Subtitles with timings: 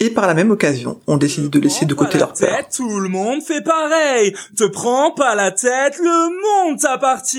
[0.00, 2.48] Et par la même occasion, on décide de laisser de côté leur peur.
[2.48, 4.32] Tête, tout le monde fait pareil.
[4.56, 7.38] Te prends pas la tête, le monde t'appartient.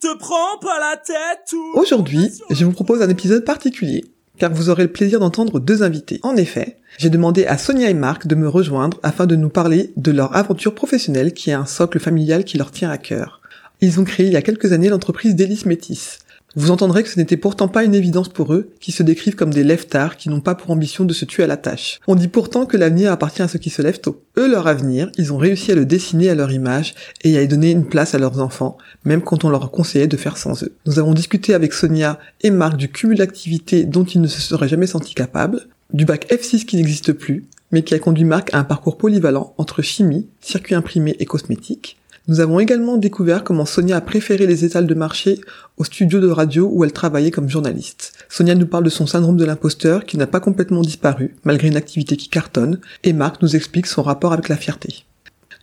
[0.00, 1.72] Te prends pas la tête, tout.
[1.74, 4.06] Aujourd'hui, je vous propose un épisode particulier,
[4.38, 6.20] car vous aurez le plaisir d'entendre deux invités.
[6.22, 9.92] En effet, j'ai demandé à Sonia et Marc de me rejoindre afin de nous parler
[9.96, 13.42] de leur aventure professionnelle qui est un socle familial qui leur tient à cœur.
[13.82, 16.20] Ils ont créé il y a quelques années l'entreprise Délice Métis.
[16.56, 19.54] Vous entendrez que ce n'était pourtant pas une évidence pour eux, qui se décrivent comme
[19.54, 22.00] des lève-tard, qui n'ont pas pour ambition de se tuer à la tâche.
[22.08, 24.22] On dit pourtant que l'avenir appartient à ceux qui se lèvent tôt.
[24.36, 27.48] Eux, leur avenir, ils ont réussi à le dessiner à leur image et à y
[27.48, 30.74] donner une place à leurs enfants, même quand on leur conseillait de faire sans eux.
[30.86, 34.68] Nous avons discuté avec Sonia et Marc du cumul d'activités dont ils ne se seraient
[34.68, 38.58] jamais sentis capables, du bac F6 qui n'existe plus, mais qui a conduit Marc à
[38.58, 43.96] un parcours polyvalent entre chimie, circuit imprimé et cosmétique, nous avons également découvert comment Sonia
[43.96, 45.40] a préféré les étals de marché
[45.78, 48.12] au studio de radio où elle travaillait comme journaliste.
[48.28, 51.76] Sonia nous parle de son syndrome de l'imposteur qui n'a pas complètement disparu, malgré une
[51.76, 55.04] activité qui cartonne, et Marc nous explique son rapport avec la fierté.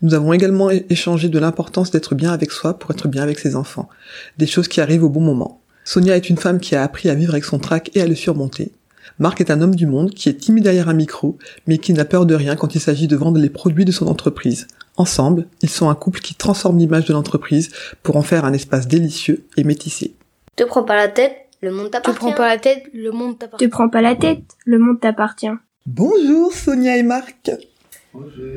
[0.02, 3.56] Nous avons également échangé de l'importance d'être bien avec soi pour être bien avec ses
[3.56, 3.90] enfants,
[4.38, 5.62] des choses qui arrivent au bon moment.
[5.86, 8.16] Sonia est une femme qui a appris à vivre avec son trac et à le
[8.16, 8.74] surmonter.
[9.20, 12.06] Marc est un homme du monde qui est timide derrière un micro, mais qui n'a
[12.06, 14.68] peur de rien quand il s'agit de vendre les produits de son entreprise.
[14.98, 17.70] Ensemble, ils sont un couple qui transforme l'image de l'entreprise
[18.04, 20.16] pour en faire un espace délicieux et métissé.
[20.56, 22.18] Te prends pas la tête, le monde Te t'appartient.
[22.20, 23.66] prends pas la tête, le monde t'appartient.
[23.66, 25.52] Te prends pas la tête, le monde t'appartient.
[25.86, 27.52] Bonjour Sonia et Marc,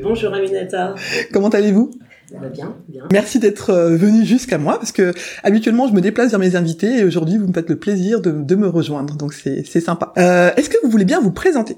[0.01, 0.95] Bonjour Aminata.
[1.31, 1.91] comment allez-vous?
[2.31, 3.03] Ça va bien, bien.
[3.11, 6.99] Merci d'être euh, venu jusqu'à moi parce que habituellement je me déplace vers mes invités
[6.99, 10.13] et aujourd'hui vous me faites le plaisir de, de me rejoindre donc c'est c'est sympa.
[10.17, 11.75] Euh, Est-ce que vous voulez bien vous présenter?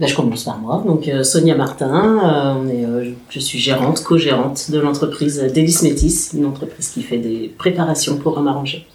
[0.00, 0.82] Là, je commence par moi.
[0.86, 5.82] Donc, euh, Sonia Martin, euh, on est, euh, je- suis gérante, co-gérante de l'entreprise Délice
[5.82, 8.86] Métis, une entreprise qui fait des préparations pour un arrangé.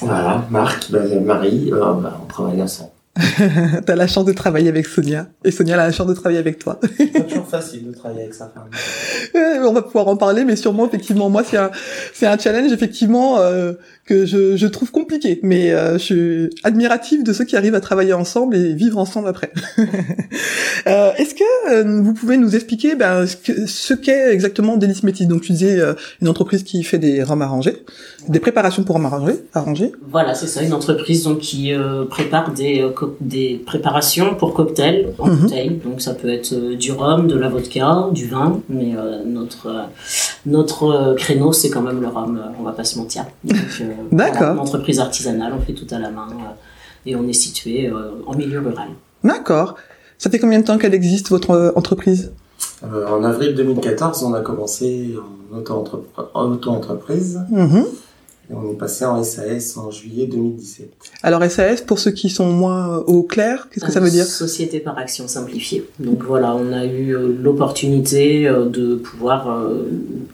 [0.00, 2.90] Voilà, Marc, bah, Marie, euh, bah, on travaille ensemble.
[3.86, 6.58] T'as la chance de travailler avec Sonia et Sonia a la chance de travailler avec
[6.58, 6.78] toi.
[6.98, 8.68] C'est pas toujours facile de travailler avec sa femme.
[9.66, 11.70] On va pouvoir en parler, mais sûrement effectivement moi c'est un
[12.12, 13.72] c'est un challenge effectivement euh,
[14.06, 17.80] que je, je trouve compliqué, mais euh, je suis admirative de ceux qui arrivent à
[17.80, 19.52] travailler ensemble et vivre ensemble après.
[20.86, 25.02] Euh, Est-ce que euh, vous pouvez nous expliquer ben, ce que- ce qu'est exactement Délice
[25.02, 25.26] Métis?
[25.26, 27.76] Donc tu disais euh, une entreprise qui fait des rhums arrangés,
[28.28, 29.90] des préparations pour rhum arrangés, arrangés.
[30.08, 35.08] Voilà, c'est ça, une entreprise donc, qui euh, prépare des, euh, des préparations pour cocktails
[35.18, 35.36] en Mhm.
[35.36, 35.80] bouteille.
[35.84, 39.82] Donc, ça peut être du rhum, de la vodka, du vin, mais euh, notre, euh,
[40.44, 43.24] notre créneau, c'est quand même le rhum, on va pas se mentir.
[43.42, 43.56] Donc,
[44.12, 44.38] D'accord.
[44.38, 46.44] voilà, une entreprise artisanale, on fait tout à la main euh,
[47.06, 48.88] et on est situé euh, en milieu rural.
[49.24, 49.76] D'accord.
[50.18, 52.32] Ça fait combien de temps qu'elle existe votre euh, entreprise?
[52.84, 55.14] Euh, en avril 2014, on a commencé
[56.34, 57.84] en auto-entreprise Mhm.
[58.50, 60.88] Et on est passé en SAS en juillet 2017.
[61.22, 64.24] Alors SAS, pour ceux qui sont moins euh, au clair, qu'est-ce que ça veut dire?
[64.24, 65.84] Société par action simplifiée.
[65.98, 69.62] Donc voilà, on a eu euh, l'opportunité euh, de pouvoir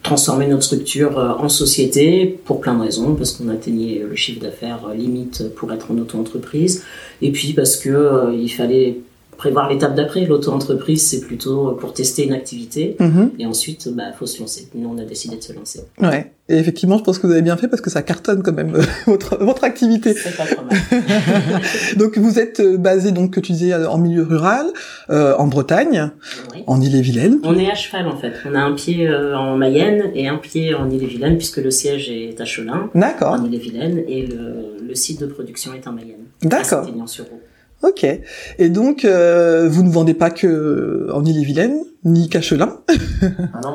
[0.02, 4.88] transformer notre structure en société pour plein de raisons, parce qu'on atteignait le chiffre d'affaires
[4.94, 6.84] limite pour être en auto-entreprise,
[7.20, 8.98] et puis parce que il fallait
[9.42, 10.24] prévoir l'étape d'après.
[10.24, 13.30] L'auto-entreprise, c'est plutôt euh, pour tester une activité, Mhm.
[13.40, 14.68] et ensuite, il bah, faut se lancer.
[14.76, 15.80] Nous, on a décidé de se lancer.
[16.00, 16.30] Ouais.
[16.48, 18.74] Et effectivement, je pense que vous avez bien fait parce que ça cartonne quand même
[18.76, 20.12] euh, votre votre activité.
[20.14, 20.76] C'est pas trop mal.
[21.96, 24.66] donc vous êtes euh, basé donc que tu disais en milieu rural,
[25.10, 26.10] euh, en Bretagne,
[26.54, 26.62] Oui.
[26.66, 27.38] en Ille-et-Vilaine.
[27.44, 28.32] On est à cheval en fait.
[28.48, 32.10] On a un pied euh, en Mayenne et un pied en Ille-et-Vilaine puisque le siège
[32.10, 33.32] est à Chelin, D'accord.
[33.34, 36.26] en Ille-et-Vilaine, et le, le site de production est en Mayenne.
[36.42, 36.86] D'accord.
[36.86, 37.51] À.
[37.82, 38.04] Ok.
[38.58, 42.78] Et donc euh, vous ne vendez pas que en Ille-et-Vilaine ni qu'à Chelin.
[43.54, 43.70] Ah non,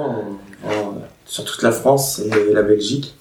[0.66, 0.94] on- on-
[1.26, 3.16] sur toute la France et la Belgique,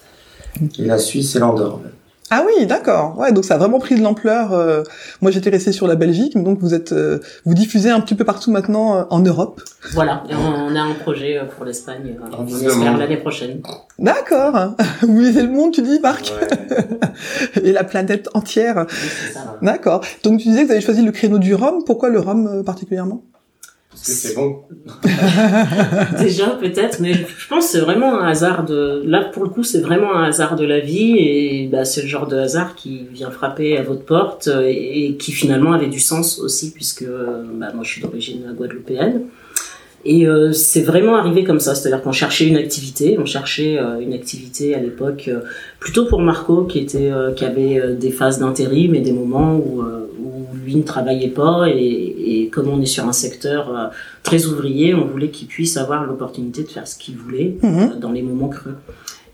[0.79, 1.81] et la Suisse et l'Andorre.
[2.29, 3.17] Ah oui, d'accord.
[3.17, 4.51] Ouais, donc ça a vraiment pris de l'ampleur.
[4.53, 4.83] euh,
[5.21, 8.15] moi, j'étais resté sur la Belgique, mais donc vous êtes, euh, vous diffusez un petit
[8.15, 9.61] peu partout maintenant euh, en Europe.
[9.93, 10.39] Voilà, et on,
[10.71, 13.61] on a un projet euh, pour l'Espagne, euh, On espère l'année prochaine.
[13.97, 14.75] D'accord.
[15.01, 17.61] Vous visez le monde, tu dis, Marc, Ouais.
[17.63, 18.85] et la planète entière.
[18.89, 18.95] Oui,
[19.27, 19.57] c'est ça.
[19.61, 20.01] D'accord.
[20.23, 21.83] Donc tu disais que vous avez choisi le créneau du rhum.
[21.85, 23.23] Pourquoi le rhum euh, particulièrement?
[24.01, 24.61] C'est bon.
[26.19, 29.01] Déjà peut-être, mais je pense que c'est vraiment un hasard de.
[29.05, 32.07] Là pour le coup, c'est vraiment un hasard de la vie et bah, c'est le
[32.07, 35.99] genre de hasard qui vient frapper à votre porte euh, et, qui finalement avait du
[35.99, 39.23] sens aussi puisque euh, bah, moi je suis d'origine guadeloupéenne.
[40.05, 44.13] Et euh, c'est vraiment arrivé comme ça, c'est-à-dire qu'on cherchait une activité, on cherchait une
[44.13, 45.29] activité à l'époque
[45.79, 49.83] plutôt pour Marco qui était qui avait des phases d'intérim et des moments où
[50.67, 53.87] lui ne travaillait pas et, et comme on est sur un secteur euh,
[54.23, 57.79] très ouvrier, on voulait qu'il puisse avoir l'opportunité de faire ce qu'il voulait Mhm.
[57.79, 58.75] euh, dans les moments creux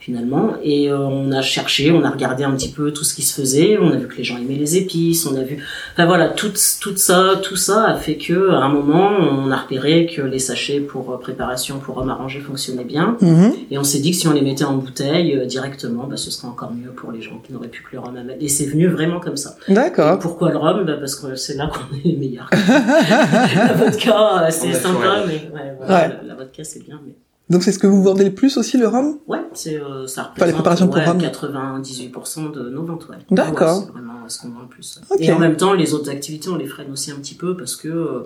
[0.03, 0.55] finalement.
[0.61, 3.33] Et euh, on a cherché on a regardé un petit peu tout ce qui se
[3.39, 3.77] faisait.
[3.79, 5.25] On a vu que les gens aimaient les épices.
[5.25, 5.63] On a vu
[5.93, 6.51] enfin voilà tout
[6.81, 10.39] tout ça tout ça a fait que à un moment on a repéré que les
[10.39, 13.15] sachets pour euh, préparation pour rhum arrangé fonctionnaient bien.
[13.21, 13.53] Mhm.
[13.71, 16.29] et on s'est dit que si on les mettait en bouteille euh, directement bah, ce
[16.31, 18.43] serait encore mieux pour les gens qui n'auraient plus que le rhum à mettre.
[18.43, 19.55] Et c'est venu vraiment comme ça.
[19.69, 20.19] D'accord.
[20.19, 20.83] pourquoi le rhum?
[20.85, 22.49] Bah, parce que c'est là qu'on est les meilleurs.
[23.55, 26.07] La vodka euh, c'est sympa mais ouais, voilà, Ouais.
[26.09, 27.13] La, la vodka c'est bien mais
[27.49, 29.17] Donc c'est ce que vous vendez le plus aussi, le rhum?
[29.27, 31.17] Ouais, c'est euh, ça Enfin, les représente préparations pour ouais, rhum.
[31.19, 33.07] 98% de nos ventes.
[33.09, 33.17] Ouais.
[33.31, 33.79] D'accord.
[33.79, 35.01] Ouais, c'est vraiment ce qu'on vend le plus.
[35.19, 37.75] Et en même temps, les autres activités, on les freine aussi un petit peu parce
[37.75, 38.23] que euh,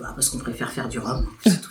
[0.00, 1.24] bah, parce qu'on préfère faire du rhum.
[1.46, 1.70] c'est tout.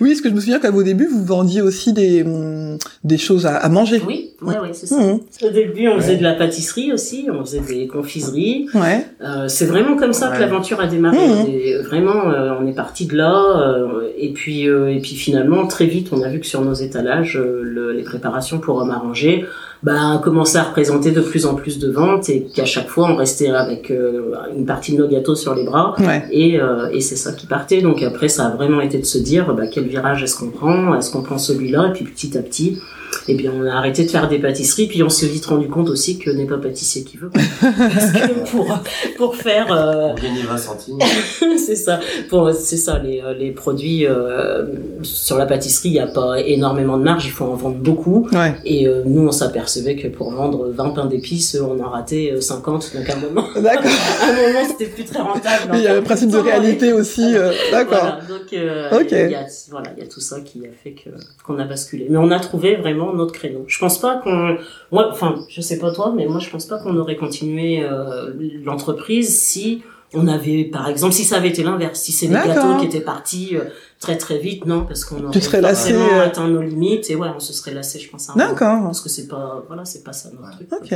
[0.00, 3.18] oui, parce que je me souviens qu'à vos débuts, vous vendiez aussi des, hum, des
[3.18, 4.02] choses à, à manger.
[4.06, 4.96] Oui, ouais, ouais, c'est ça.
[4.96, 5.20] Mhm.
[5.42, 8.68] Au début, on faisait de la pâtisserie aussi, on faisait des confiseries.
[8.74, 9.06] Ouais.
[9.22, 11.16] Euh, c'est vraiment comme ça que l'aventure a démarré.
[11.18, 11.82] Mhm.
[11.86, 13.30] Vraiment, euh, on est parti de là.
[13.60, 16.74] euh, et puis, euh, et puis finalement, très vite, on a vu que sur nos
[16.74, 19.44] étalages, euh, le- les préparations pour hommes arrangés,
[19.82, 23.16] bah, commençaient à représenter de plus en plus de ventes et qu'à chaque fois, on
[23.16, 25.94] restait avec euh, une partie de nos gâteaux sur les bras.
[25.98, 26.24] Ouais.
[26.30, 27.80] Et, euh, et c'est ça qui partait.
[27.80, 30.94] Donc après, ça a vraiment été de se dire, bah, quel virage est-ce qu'on prend?
[30.94, 31.88] Est-ce qu'on prend celui-là?
[31.88, 32.78] Et puis petit à petit,
[33.28, 34.86] eh bien, on a arrêté de faire des pâtisseries.
[34.86, 37.30] Puis on s'est vite rendu compte aussi que n'est pas pâtissier qui veut.
[37.60, 38.78] Parce que pour
[39.16, 40.98] pour faire, euh, On gagne 20 centimes.
[41.58, 42.00] c'est ça.
[42.28, 44.66] Pour c'est ça les euh, les produits euh,
[45.02, 47.24] sur la pâtisserie, il y a pas énormément de marge.
[47.26, 48.28] Il faut en vendre beaucoup.
[48.32, 48.54] Ouais.
[48.64, 52.40] Et euh, nous, on s'apercevait que pour vendre 20 pains d'épices, on en ratait euh,
[52.40, 52.92] 50.
[52.96, 53.90] Donc à un moment, D'accord.
[54.22, 55.72] à un moment, c'était plus très rentable.
[55.74, 57.22] Il y a le principe de réalité aussi.
[57.34, 57.98] euh, D'accord.
[58.00, 59.08] Voilà, donc euh, Ok.
[59.12, 61.10] il y a voilà, il y a tout ça qui a fait que
[61.44, 62.06] qu'on a basculé.
[62.10, 63.64] Mais on a trouvé vraiment notre créneau.
[63.66, 64.56] Je pense pas qu'on
[64.92, 68.32] moi enfin, je sais pas toi mais moi je pense pas qu'on aurait continué euh,
[68.64, 69.82] l'entreprise si
[70.12, 73.00] on avait par exemple si ça avait été l'inverse, si c'est des gâteaux qui étaient
[73.00, 73.64] partis euh,
[74.00, 76.24] très très vite non parce qu'on aurait serais lassé, forcément euh.
[76.26, 78.28] atteint nos limites et ouais, on se serait lassé je pense.
[78.34, 78.82] D'accord.
[78.84, 80.68] Parce que c'est pas voilà, c'est pas ça notre truc.
[80.72, 80.94] Ok.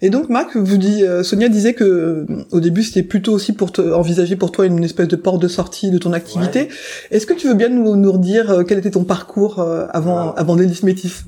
[0.00, 3.52] Et donc, Marc, vous dit, euh, Sonia disait que euh, au début, c'était plutôt aussi
[3.52, 6.68] pour te, envisager pour toi une espèce de porte de sortie de ton activité.
[7.10, 10.32] Est-ce que tu veux bien nous, nous redire quel était ton parcours euh, avant, Ouais.
[10.36, 11.24] avant Métis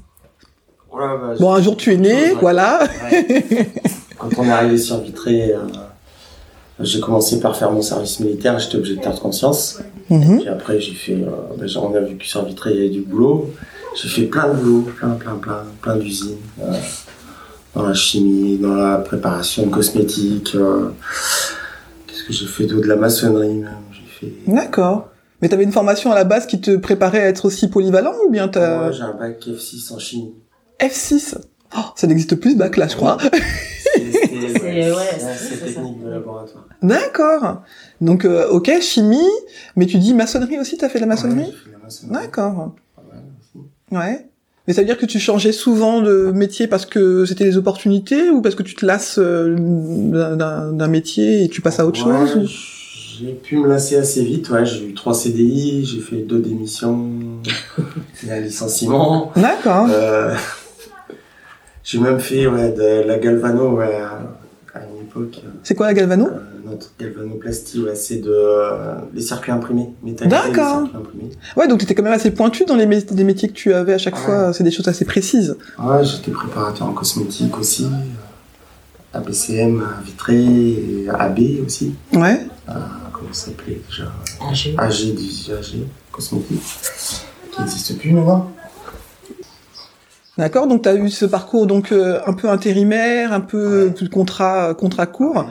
[0.98, 2.80] Bah, Bon, un jour tu es né, voilà.
[3.10, 3.70] Ouais.
[4.18, 5.58] Quand on est arrivé sur Vitré, euh,
[6.80, 9.78] j'ai commencé par faire mon service militaire, j'étais objecteur de conscience.
[10.10, 10.38] Mhm.
[10.40, 12.88] Puis après, j'ai fait, euh, j'ai- on a vu que sur Vitré, il y avait
[12.88, 13.50] du boulot.
[14.00, 16.36] J'ai fait plein de boulot, plein, plein, plein, plein d'usines.
[16.62, 16.72] euh,
[17.74, 20.54] dans la chimie, dans la préparation de cosmétiques.
[20.56, 20.88] euh,
[22.06, 22.82] Qu'est-ce que j'ai fait d'autre?
[22.82, 23.70] De la maçonnerie même.
[23.92, 24.32] J'ai fait.
[24.48, 25.08] D'accord.
[25.40, 28.30] Mais t'avais une formation à la base qui te préparait à être aussi polyvalent ou
[28.30, 30.32] bien t'as Moi, j'ai un bac F6 en chimie.
[30.80, 31.36] F6
[31.76, 33.18] oh, Ça n'existe plus ce bac là, je crois.
[33.20, 36.66] C'est- technique de laboratoire.
[36.82, 37.62] D'accord.
[38.00, 39.18] Donc, euh, ok, chimie,
[39.76, 42.08] mais tu dis maçonnerie aussi, t'as fait de la maçonnerie Ouais.
[42.10, 42.74] D'accord.
[43.90, 44.26] Ouais.
[44.66, 48.28] Mais ça veut dire que tu changeais souvent de métier parce que c'était les opportunités
[48.28, 52.26] ou parce que tu te lasses euh, d'un- métier et tu passes à autre Ouais,
[52.26, 54.66] chose ou- J'ai pu me lasser assez vite, ouais.
[54.66, 57.08] J'ai eu trois CDI, j'ai fait deux démissions,
[58.30, 59.32] un licenciement.
[59.34, 59.86] D'accord.
[59.90, 60.34] Euh,
[61.90, 63.98] j'ai même fait ouais, de la galvano ouais,
[64.74, 65.40] à, une époque.
[65.62, 66.26] C'est quoi la galvano?
[66.26, 70.82] Euh, notre galvanoplastie, ouais, c'est de euh, les circuits imprimés, métallisés, D'accord.
[71.56, 73.94] Ouais, donc t'étais quand même assez pointu dans les, mé- les métiers que tu avais
[73.94, 74.20] à chaque Ouais.
[74.20, 74.52] fois.
[74.52, 75.56] C'est des choses assez précises.
[75.78, 81.94] Ouais, j'étais préparateur en cosmétique aussi, euh, ABCM à Vitré, et AB aussi.
[82.12, 82.46] Ouais.
[82.68, 82.72] Euh,
[83.14, 84.12] comment ça s'appelait déjà?
[84.52, 86.60] J'ai- AG, du AG, cosmétique,
[87.52, 88.50] qui n'existe plus maintenant.
[90.38, 90.66] D'accord.
[90.68, 95.06] Donc t'as eu ce parcours donc euh, un peu intérimaire, un peu de contrat contrat
[95.06, 95.44] court.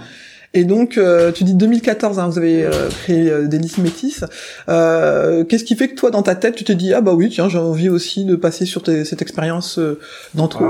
[0.53, 2.71] Et donc euh, tu dis 2014, hein, vous avez euh,
[3.03, 3.47] créé euh,
[3.79, 4.23] Métis.
[4.69, 7.29] Euh, Qu'est-ce qui fait que toi dans ta tête tu te dis ah bah oui
[7.29, 9.99] tiens j'ai envie aussi de passer sur cette expérience euh,
[10.33, 10.63] d'entre-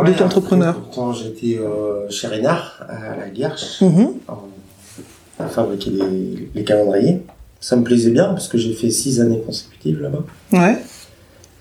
[0.59, 0.65] Ouais.
[0.73, 3.81] Pourtant, j'étais euh, chez Rénard, à la Guerche,
[5.39, 7.21] à fabriquer les, les calendriers.
[7.59, 10.23] Ça me plaisait bien parce que j'ai fait six années consécutives là-bas.
[10.53, 10.77] Ouais.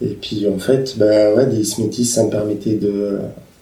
[0.02, 3.18] Et puis en fait, bah ouais, des Smithies, ça me permettait de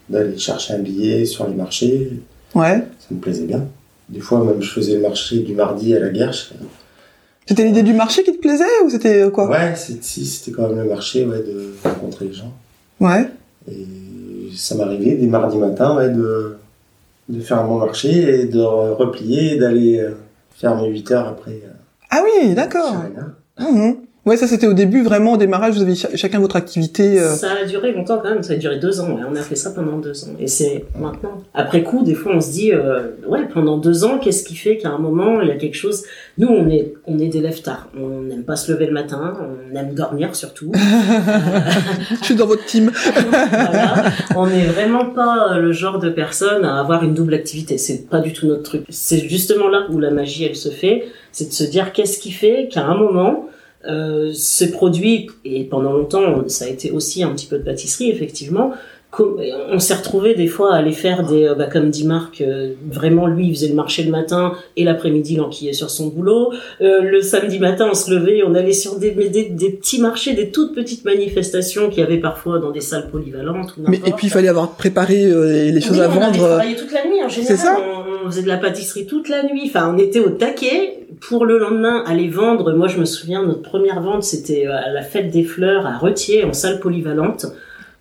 [0.09, 2.11] d'aller chercher un billet sur les marchés.
[2.55, 2.83] Ouais.
[3.01, 3.65] Ça me plaisait bien.
[4.11, 6.53] Des fois, même, je faisais le marché du mardi à la Guerche.
[7.47, 9.49] C'était l'idée du marché qui te plaisait ou c'était euh, quoi?
[9.49, 12.53] Ouais, si, c'était quand même le marché, ouais, de rencontrer les gens.
[13.01, 13.29] Ouais.
[13.71, 13.87] Et
[14.55, 16.57] ça m'arrivait des mardis matins, ouais, de,
[17.29, 20.11] de faire un bon marché et de re- replier et d'aller euh,
[20.57, 21.53] faire mes 8 heures après.
[21.53, 21.71] euh,
[22.11, 22.95] Ah oui, d'accord.
[24.27, 25.75] Ouais, ça c'était au début vraiment au démarrage.
[25.75, 27.21] Vous avez ch- chacun votre activité.
[27.21, 29.09] euh, Ça a duré longtemps quand même, ça a duré deux ans.
[29.15, 29.21] ouais.
[29.31, 30.29] On a fait ça pendant deux ans.
[30.41, 31.43] Et c'est maintenant.
[31.53, 34.79] Après coup, des fois, on se dit, euh, ouais, pendant deux ans, qu'est-ce qui fait
[34.79, 36.05] qu'à un moment, il y a quelque chose?
[36.39, 37.89] Nous, on est, on est des lève tard.
[38.01, 39.35] On n'aime pas se lever le matin.
[39.73, 40.73] On aime dormir surtout.
[42.21, 42.91] Je suis dans votre team.
[43.29, 44.05] voilà.
[44.37, 47.77] On n'est vraiment pas le genre de personne à avoir une double activité.
[47.79, 48.85] C'est pas du tout notre truc.
[48.89, 51.05] C'est justement là où la magie, elle se fait.
[51.33, 53.49] C'est de se dire qu'est-ce qui fait qu'à un moment,
[53.89, 58.11] euh, ces produits, et pendant longtemps, ça a été aussi un petit peu de pâtisserie,
[58.11, 58.73] effectivement,
[59.71, 62.73] on s'est retrouvé des fois à aller faire des, euh, bah, comme dit Marc, euh,
[62.91, 66.53] vraiment lui il faisait le marché le matin et l'après-midi il enquillait sur son boulot.
[66.81, 70.35] Euh, le samedi matin on se levait, on allait sur des, des, des petits marchés,
[70.35, 74.13] des toutes petites manifestations qu'il y avait parfois dans des salles polyvalentes ou Mais et
[74.13, 76.37] puis il fallait avoir préparé euh, les, choses Oui, à on vendre.
[76.39, 77.57] travaillé toute la nuit en général.
[77.57, 79.63] c'est ça on, on faisait de la pâtisserie toute la nuit.
[79.67, 82.73] Enfin, on était au taquet pour le lendemain aller vendre.
[82.73, 86.45] Moi, je me souviens, notre première vente, c'était à la fête des fleurs à Retier,
[86.45, 87.47] en salle polyvalente.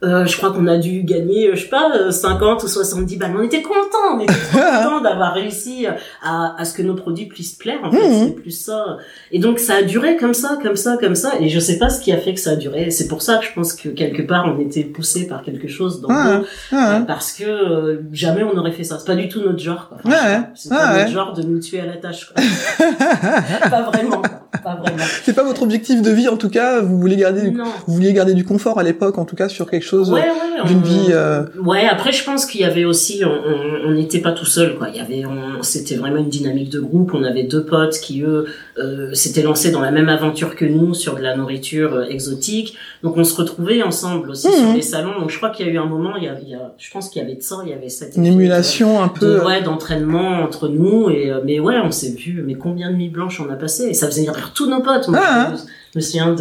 [0.04, 3.16] Euh, je crois qu'on a dû gagner, euh, je sais pas, euh, 50 ou 70
[3.18, 3.34] balles.
[3.38, 5.86] On était contents, on était contents d'avoir réussi
[6.22, 7.80] à, à ce que nos produits puissent plaire.
[7.84, 8.26] En fait, Mhm.
[8.28, 8.98] c'est plus ça.
[9.32, 11.32] Et donc, ça a duré comme ça, comme ça, comme ça.
[11.40, 12.92] Et je sais pas ce qui a fait que ça a duré.
[12.92, 16.02] C'est pour ça que je pense que quelque part, on était poussé par quelque chose
[16.02, 16.46] dans Ah, nous.
[16.74, 19.00] ah, Euh, parce que euh, jamais on aurait fait ça.
[19.00, 19.88] C'est pas du tout notre genre.
[19.88, 19.98] Quoi.
[20.04, 21.00] Ouais, Franchement, c'est ouais, pas ouais.
[21.00, 22.30] notre genre de nous tuer à la tâche.
[22.34, 22.44] Quoi.
[23.70, 24.18] pas vraiment.
[24.22, 24.43] quoi.
[24.64, 25.04] Pas vraiment.
[25.24, 26.82] C'est pas votre objectif de vie en tout cas.
[26.82, 27.58] Vous voulez garder, du...
[27.88, 30.68] Vous vouliez garder du confort à l'époque en tout cas sur quelque chose Ouais, ouais,
[30.68, 31.08] d'une on- vie.
[31.10, 34.88] euh, Ouais, après je pense qu'il y avait aussi, on- n'était pas tout seul quoi.
[34.90, 37.12] Il y avait, on- c'était vraiment une dynamique de groupe.
[37.14, 38.46] On avait deux potes qui eux
[38.80, 42.76] euh, s'étaient lancés dans la même aventure que nous sur de la nourriture euh, exotique.
[43.04, 44.54] Donc on se retrouvait ensemble aussi Mhm.
[44.54, 45.20] sur les salons.
[45.20, 46.74] Donc je crois qu'il y a eu un moment, il y a, il y a-
[46.78, 49.26] je pense qu'il y avait de ça, il y avait cette Une émulation un peu.
[49.26, 52.92] de, euh, ouais, d'entraînement entre nous et euh, mais ouais on s'est vu mais combien
[52.92, 55.08] de nuits blanches on a passé et ça faisait tous nos potes.
[55.08, 55.58] Moi, Ah, je,
[55.94, 56.36] je me souviens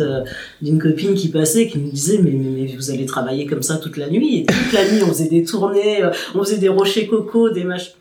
[0.62, 3.76] d'une copine qui passait qui me disait mais, mais, mais vous allez travailler comme ça
[3.76, 4.38] toute la nuit.
[4.40, 7.64] Et toute la nuit on faisait des tournées euh, on faisait des rochers coco des
[7.64, 7.92] machins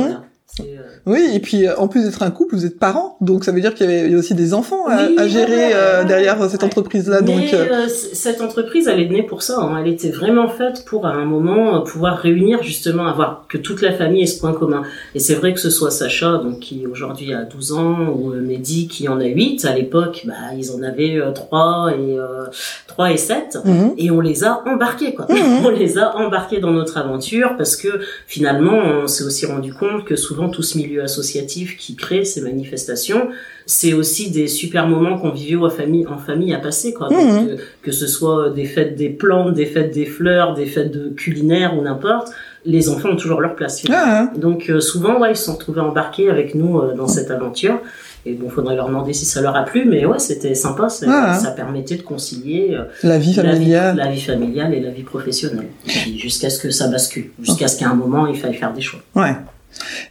[0.00, 0.22] voilà.
[0.60, 0.64] Euh,
[1.06, 3.60] Oui, et puis euh, en plus d'être un couple, vous êtes parents, donc ça veut
[3.60, 6.48] dire qu'il y avait aussi des enfants à, Oui, à gérer euh, derrière ouais.
[6.48, 7.20] cette entreprise-là.
[7.20, 9.58] Donc, euh, euh, cette entreprise, elle est née pour ça.
[9.60, 9.76] hein.
[9.80, 13.82] Elle était vraiment faite pour, à un moment, euh, pouvoir réunir justement, avoir que toute
[13.82, 14.82] la famille ait ce point commun.
[15.14, 18.40] Et c'est vrai que ce soit Sacha, donc qui aujourd'hui a 12 ans, ou euh,
[18.40, 19.64] Mehdi qui en a 8.
[19.64, 22.44] À l'époque, bah, ils en avaient euh, 3 et euh,
[22.88, 23.58] 3 et 7.
[23.64, 23.92] mhm.
[23.98, 25.26] Et on les a embarqués, quoi.
[25.28, 25.36] Mhm.
[25.66, 27.88] On les a embarqués dans notre aventure parce que
[28.26, 32.40] finalement, on s'est aussi rendu compte que souvent tout ce milieu associatif qui crée ces
[32.40, 33.30] manifestations,
[33.66, 37.08] c'est aussi des super moments conviviaux en famille, en famille à passer, quoi.
[37.10, 37.48] Mhm.
[37.48, 41.08] euh, que ce soit des fêtes des plantes, des fêtes des fleurs, des fêtes de
[41.08, 42.28] culinaires ou n'importe,
[42.64, 43.82] les enfants ont toujours leur place.
[43.90, 47.30] Ah, Donc euh, souvent, ouais, ils se sont retrouvés embarqués avec nous euh, dans cette
[47.32, 47.80] aventure.
[48.26, 50.88] Et bon, faudrait leur demander si ça leur a plu, mais ouais, c'était sympa.
[50.88, 51.38] c'est- Ah.
[51.40, 53.96] Ça permettait de concilier euh, la vie la vie, familiale.
[53.96, 55.68] la vie familiale et la vie professionnelle.
[56.16, 57.30] Jusqu'à ce que ça bascule.
[57.40, 59.00] Jusqu'à ce qu'à un moment, il faille faire des choix.
[59.14, 59.34] Ouais.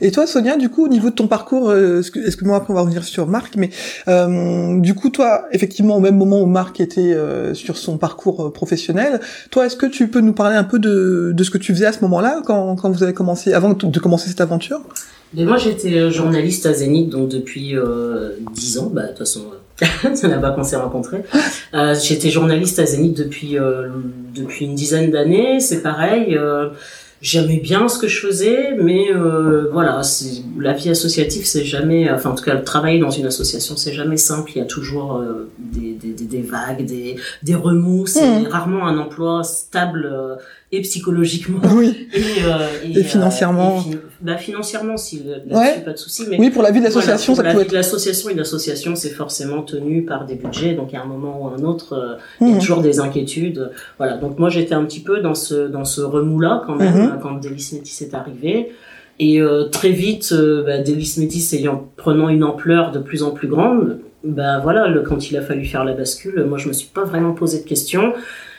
[0.01, 2.71] Et toi, Sonia, du coup, au niveau de ton parcours, euh, est-ce que, moi après
[2.71, 3.69] on va revenir sur Marc, mais
[4.07, 8.45] euh, du coup, toi, effectivement, au même moment où Marc était euh, sur son parcours
[8.45, 9.19] euh, professionnel,
[9.51, 11.85] toi, est-ce que tu peux nous parler un peu de, de ce que tu faisais
[11.85, 14.81] à ce moment-là, quand, quand vous avez commencé, avant de commencer cette aventure?
[15.33, 18.91] Mais moi, j'étais euh, journaliste à Zénith, donc depuis euh, 10 ans.
[18.93, 19.41] Bah, de toute façon,
[20.27, 21.23] n'a pas qu'on s'est rencontrés.
[21.73, 23.89] Euh, j'étais journaliste à Zénith depuis, euh,
[24.35, 25.59] depuis une dizaine d'années.
[25.59, 26.35] C'est pareil.
[26.37, 26.69] Euh,
[27.21, 30.01] J'aimais bien ce que je faisais, mais euh, voilà,
[30.59, 34.17] la vie associative, c'est jamais, enfin en tout cas, travailler dans une association, c'est jamais
[34.17, 34.51] simple.
[34.55, 38.05] Il y a toujours euh, des, des, des, vagues, des, des remous.
[38.05, 38.47] C'est Mhm.
[38.47, 40.35] rarement un emploi stable euh,
[40.71, 42.07] et psychologiquement Oui.
[42.13, 43.79] et, euh, Et financièrement.
[43.79, 45.79] et fi- bah, financièrement, si euh, Ouais.
[45.85, 46.25] pas de souci.
[46.29, 47.73] Mais Oui, pour la vie de l'association, voilà, ça peut la vie être.
[47.73, 50.73] l'association, une association, c'est forcément tenu par des budgets.
[50.73, 52.59] Donc, à un moment ou à un autre, euh, il y a Mhm.
[52.59, 53.71] toujours des inquiétudes.
[53.97, 54.17] Voilà.
[54.17, 57.01] Donc, moi, j'étais un petit peu dans ce, dans ce remous-là, quand même, Mhm.
[57.13, 58.71] euh, quand Delis Métis est arrivé.
[59.19, 63.31] Et euh, très vite, euh, bah, Delis Métis ayant, prenant une ampleur de plus en
[63.31, 66.73] plus grande, bah voilà, le, quand il a fallu faire la bascule, moi, je me
[66.73, 68.13] suis pas vraiment posé de questions.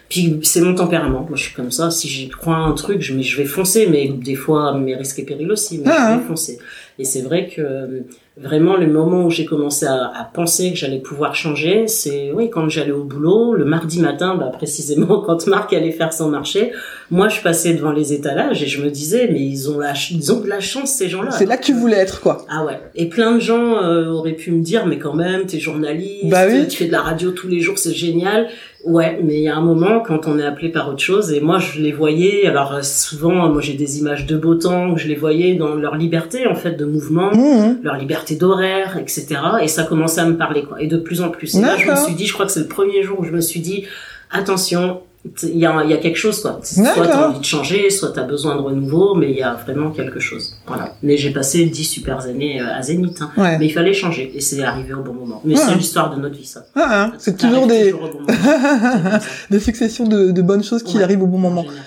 [0.08, 1.26] Puis c'est mon tempérament.
[1.28, 1.90] Moi, je suis comme ça.
[1.90, 3.86] Si j'y crois à un truc, je, je vais foncer.
[3.86, 5.78] Mais des fois, mes risques et périls aussi.
[5.78, 6.16] Mais Ah, je hein.
[6.18, 6.58] vais foncer.
[6.98, 8.04] Et c'est vrai que
[8.42, 12.50] vraiment le moment où j'ai commencé à, à penser que j'allais pouvoir changer, c'est oui
[12.50, 16.72] quand j'allais au boulot le mardi matin, bah, précisément quand Marc allait faire son marché,
[17.10, 20.32] moi je passais devant les étalages et je me disais mais ils ont la ils
[20.32, 21.30] ont de la chance ces gens-là.
[21.30, 22.44] C'est là que tu voulais être, quoi.
[22.48, 22.78] Ah ouais.
[22.94, 26.44] Et plein de gens euh, auraient pu me dire, mais quand même, t'es journaliste, Bah
[26.48, 26.66] oui.
[26.68, 28.48] tu fais de la radio tous les jours, c'est génial.
[28.84, 31.40] Ouais, mais il y a un moment quand on est appelé par autre chose, et
[31.40, 35.08] moi je les voyais, alors euh, souvent, moi j'ai des images de beau temps, je
[35.08, 37.78] les voyais dans leur liberté en fait de mouvement, Mhm.
[37.82, 39.26] leur liberté d'horaire, etc.
[39.62, 40.80] Et ça commençait à me parler, quoi.
[40.82, 41.54] Et de plus en plus.
[41.56, 43.32] Et là, je me suis dit, je crois que c'est le premier jour où je
[43.32, 43.84] me suis dit,
[44.30, 45.00] attention,
[45.42, 46.60] il y a, il y a quelque chose, quoi.
[46.62, 49.90] Soit t'as envie de changer, soit t'as besoin de renouveau, mais il y a vraiment
[49.90, 50.56] quelque chose.
[50.66, 50.94] Voilà.
[51.02, 53.30] Mais j'ai passé dix super années euh, à Zénith, hein.
[53.36, 53.58] Ouais.
[53.58, 55.42] Mais il fallait changer, et c'est arrivé au bon moment.
[55.44, 55.60] Mais Ouais.
[55.66, 56.64] c'est l'histoire de notre vie, ça.
[56.76, 58.10] Ah, hein, c'est toujours des, toujours
[59.50, 61.02] bon successions de, de bonnes choses qui Ouais.
[61.02, 61.62] arrivent au bon moment.
[61.62, 61.82] Général.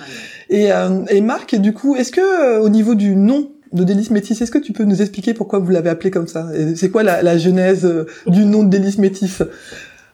[0.49, 4.09] Et, euh, et Marc, du coup, est-ce que euh, au niveau du nom de Délice
[4.11, 6.47] Métis, est-ce que tu peux nous expliquer pourquoi vous l'avez appelé comme ça?
[6.75, 9.41] C'est quoi la, la genèse euh, du nom de Délice Métis?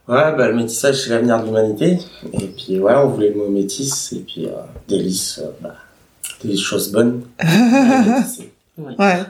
[0.08, 2.00] Ouais, bah, le métissage, c'est l'avenir de l'humanité.
[2.34, 4.14] Et puis, voilà, on voulait le mot métis.
[4.14, 4.52] Et puis, euh,
[4.88, 5.76] délice, euh, bah,
[6.44, 7.24] des choses bonnes.
[9.00, 9.24] Ouais.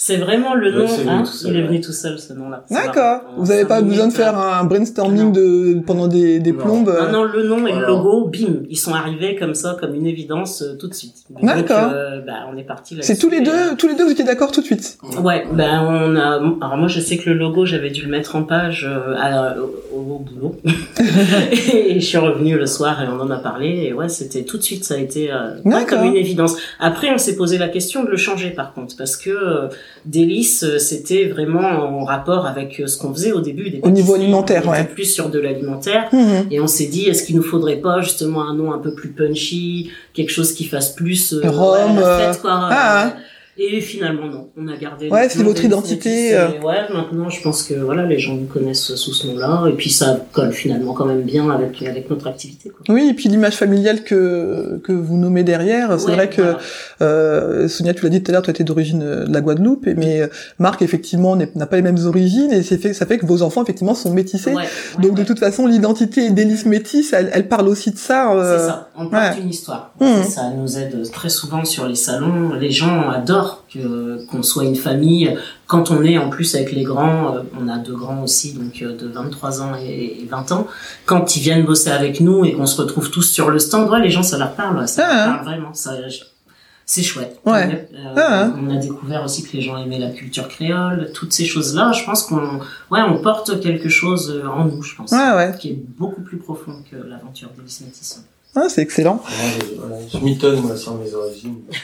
[0.00, 1.66] C'est vraiment le nom, hein, il est ouais.
[1.66, 2.62] venu tout seul, ce nom-là.
[2.70, 3.22] D'accord.
[3.36, 5.30] Vous n'avez pas besoin de faire un brainstorming Non.
[5.30, 6.58] de pendant des, des Non.
[6.58, 6.96] plombes.
[7.00, 10.06] Ah non, le nom et le logo, bim, ils sont arrivés comme ça, comme une
[10.06, 11.24] évidence euh, tout de suite.
[11.30, 11.90] Donc, D'accord.
[11.92, 13.02] euh, bah, on est parti là.
[13.02, 14.98] C'est tous les deux, tous les deux vous étiez d'accord tout de suite?
[15.20, 16.36] Ouais, ben on a.
[16.64, 19.56] Alors moi, je sais que le logo, j'avais dû le mettre en page euh, à-
[19.58, 20.54] au, au boulot,
[21.50, 23.86] et je suis revenue le soir et on en a parlé.
[23.88, 26.56] Et ouais, c'était tout de suite, ça a été euh, pas comme une évidence.
[26.78, 30.62] Après, on s'est posé la question de le changer, par contre, parce que euh, délice,
[30.64, 33.70] euh, c'était vraiment en rapport avec euh, ce qu'on faisait au début.
[33.70, 34.88] Des Au niveau alimentaire, on était ouais.
[34.88, 36.08] Plus sur de l'alimentaire.
[36.12, 36.46] Mhm.
[36.50, 39.10] Et on s'est dit, est-ce qu'il nous faudrait pas justement un nom un peu plus
[39.10, 42.50] punchy, quelque chose qui fasse plus euh, Rome, ouais, la euh, fête, quoi.
[42.52, 43.10] ah, Euh,
[43.60, 45.08] Et finalement non, on a gardé.
[45.08, 46.48] Ouais, c'est votre identité, euh.
[46.50, 49.72] et Ouais, maintenant je pense que voilà, les gens nous connaissent sous ce nom-là, et
[49.72, 52.70] puis ça colle finalement quand même bien avec avec notre activité.
[52.70, 52.94] Quoi.
[52.94, 56.58] Oui, et puis l'image familiale que que vous nommez derrière, c'est Ouais, vrai que voilà.
[57.02, 59.86] euh, Sonia, tu l'as dit tout à l'heure, tu étais d'origine euh, de la Guadeloupe,
[59.96, 60.28] mais euh,
[60.60, 63.62] Marc effectivement n'a pas les mêmes origines, et c'est fait, ça fait que vos enfants
[63.64, 64.50] effectivement sont métissés.
[64.54, 68.32] Ouais, ouais, Donc de toute façon, l'identité d'Élise Métis, elle, elle parle aussi de ça.
[68.32, 69.40] euh, C'est ça, on porte ouais.
[69.42, 69.94] une histoire.
[70.00, 70.22] Mhm.
[70.22, 72.52] Ça nous aide très souvent sur les salons.
[72.54, 75.36] Les gens adorent que qu'on soit une famille.
[75.66, 78.80] Quand on est en plus avec les grands, euh, on a deux grands aussi, donc
[78.82, 80.66] euh, de 23 ans et, et 20 ans.
[81.06, 84.00] Quand ils viennent bosser avec nous et qu'on se retrouve tous sur le stand, ouais,
[84.00, 84.86] les gens, ça leur parle.
[84.88, 85.32] Ça Ah, leur hein.
[85.34, 85.74] parle vraiment.
[85.74, 85.92] Ça,
[86.86, 87.38] c'est chouette.
[87.44, 87.88] Ouais.
[87.94, 88.50] Euh, Ah.
[88.58, 91.92] On a découvert aussi que les gens aimaient la culture créole, toutes ces choses-là.
[91.92, 95.54] Je pense qu'on, ouais, on porte quelque chose en nous, je pense, Ouais, ouais.
[95.58, 98.24] qui est beaucoup plus profond que l'aventure d'Élise Métis.
[98.60, 99.22] Ah, c'est excellent.
[99.28, 101.56] Ouais, je- m'étonne, moi, sur mes origines.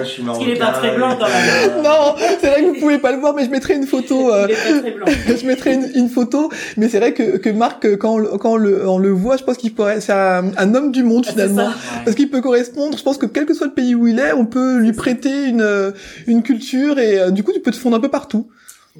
[0.00, 1.78] Je suis qu'il est pas très blanc, quand même.
[1.78, 4.32] euh, Non, c'est vrai que vous pouvez pas le voir, mais je mettrai une photo.
[4.32, 5.06] euh, Il est pas très blanc.
[5.40, 8.28] je mettrai une, une photo, mais c'est vrai que, que Marc, euh, quand, on, le-
[8.38, 11.02] quand on le, on le voit, je pense qu'il pourrait, c'est un, un homme du
[11.02, 11.68] monde C'est finalement,
[12.04, 12.96] parce qu'il peut correspondre.
[12.96, 15.44] Je pense que quel que soit le pays où il est, on peut lui prêter
[15.46, 15.90] une, euh,
[16.26, 18.46] une culture et euh, du coup, tu peux te fondre un peu partout.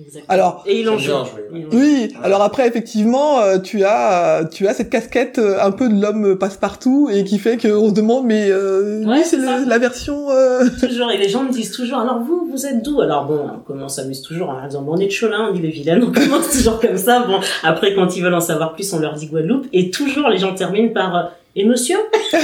[0.01, 0.25] Exactement.
[0.29, 1.13] Alors, et il en joue.
[1.13, 1.67] ouais.
[1.73, 2.15] Oui.
[2.23, 6.01] Alors après, effectivement, euh, tu as, euh, tu as cette casquette euh, un peu de
[6.01, 10.31] l'homme passe-partout et qui fait qu'on se demande, mais euh, Ouais, c'est la version.
[10.31, 13.01] euh, Toujours, et les gens me disent toujours, alors vous, vous êtes d'où?
[13.01, 15.53] Alors bon, on commence s'amuse toujours en leur disant, bon, on est de Cholin, on
[15.53, 17.25] dit les vilaines, on commence toujours comme ça.
[17.27, 20.39] Bon, après, quand ils veulent en savoir plus, on leur dit Guadeloupe, et toujours les
[20.39, 21.23] gens terminent par, euh,
[21.61, 21.97] et monsieur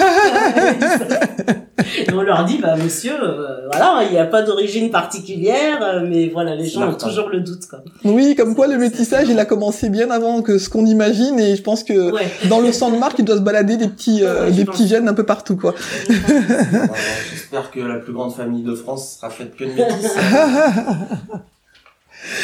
[1.99, 6.07] Et on leur dit, bah monsieur, euh, voilà, il n'y a pas d'origine particulière, euh,
[6.09, 7.81] mais voilà, les gens ont toujours le doute, quoi.
[8.05, 11.57] Oui, comme quoi le métissage, il a commencé bien avant que ce qu'on imagine et
[11.57, 12.27] je pense que Ouais.
[12.49, 14.65] dans le sang de Marc, il doit se balader des petits, euh, Ouais, je des
[14.65, 14.77] pense.
[14.77, 15.75] petits gènes un peu partout, quoi.
[16.09, 20.11] J'espère que la plus grande famille de France sera faite que de métis.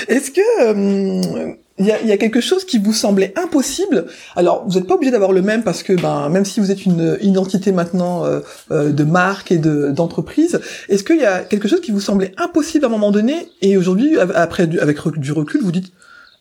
[0.08, 4.86] Est-ce que euh, il y, a, quelque chose qui vous semblait impossible Alors, vous n'êtes
[4.86, 8.26] pas obligé d'avoir le même parce que, ben, même si vous êtes une identité maintenant
[8.26, 8.40] euh,
[8.70, 12.34] euh, de marque et de d'entreprise, est-ce qu'il y a quelque chose qui vous semblait
[12.36, 15.90] impossible à un moment donné et aujourd'hui, après avec du recul, vous dites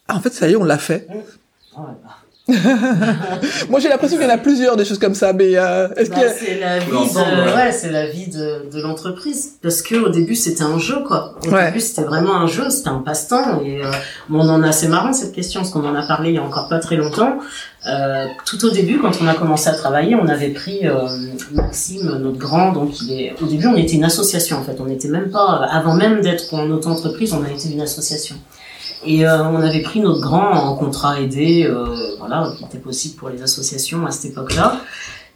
[0.09, 1.07] ah en fait ça y est, on l'a fait.
[1.09, 1.23] Ouais,
[1.77, 2.17] bah.
[3.69, 6.09] Moi, j'ai l'impression qu'il y en a plusieurs des choses comme ça, mais euh, est-ce
[6.09, 7.71] Bah, c'est la vie de, ouais.
[7.71, 9.53] c'est la vie de, de l'entreprise.
[9.61, 11.35] Parce que au début, c'était un jeu, quoi.
[11.45, 11.65] Au Ouais.
[11.67, 13.61] début, c'était vraiment un jeu, c'était un passe-temps.
[13.63, 13.91] Et euh,
[14.29, 16.39] bon, on en a, c'est marrant cette question, parce qu'on en a parlé il y
[16.39, 17.37] a encore pas très longtemps.
[17.87, 21.07] Euh, tout au début, quand on a commencé à travailler, on avait pris euh,
[21.53, 22.73] Maxime, notre grand.
[22.73, 23.33] Donc, il est.
[23.41, 24.75] Au début, on était une association, en fait.
[24.79, 28.35] On n'était même pas, avant même d'être en auto-entreprise, on a été une association.
[29.05, 31.85] Et euh, on avait pris notre grand en contrat aidé, euh,
[32.19, 34.81] voilà, qui était possible pour les associations à cette époque-là.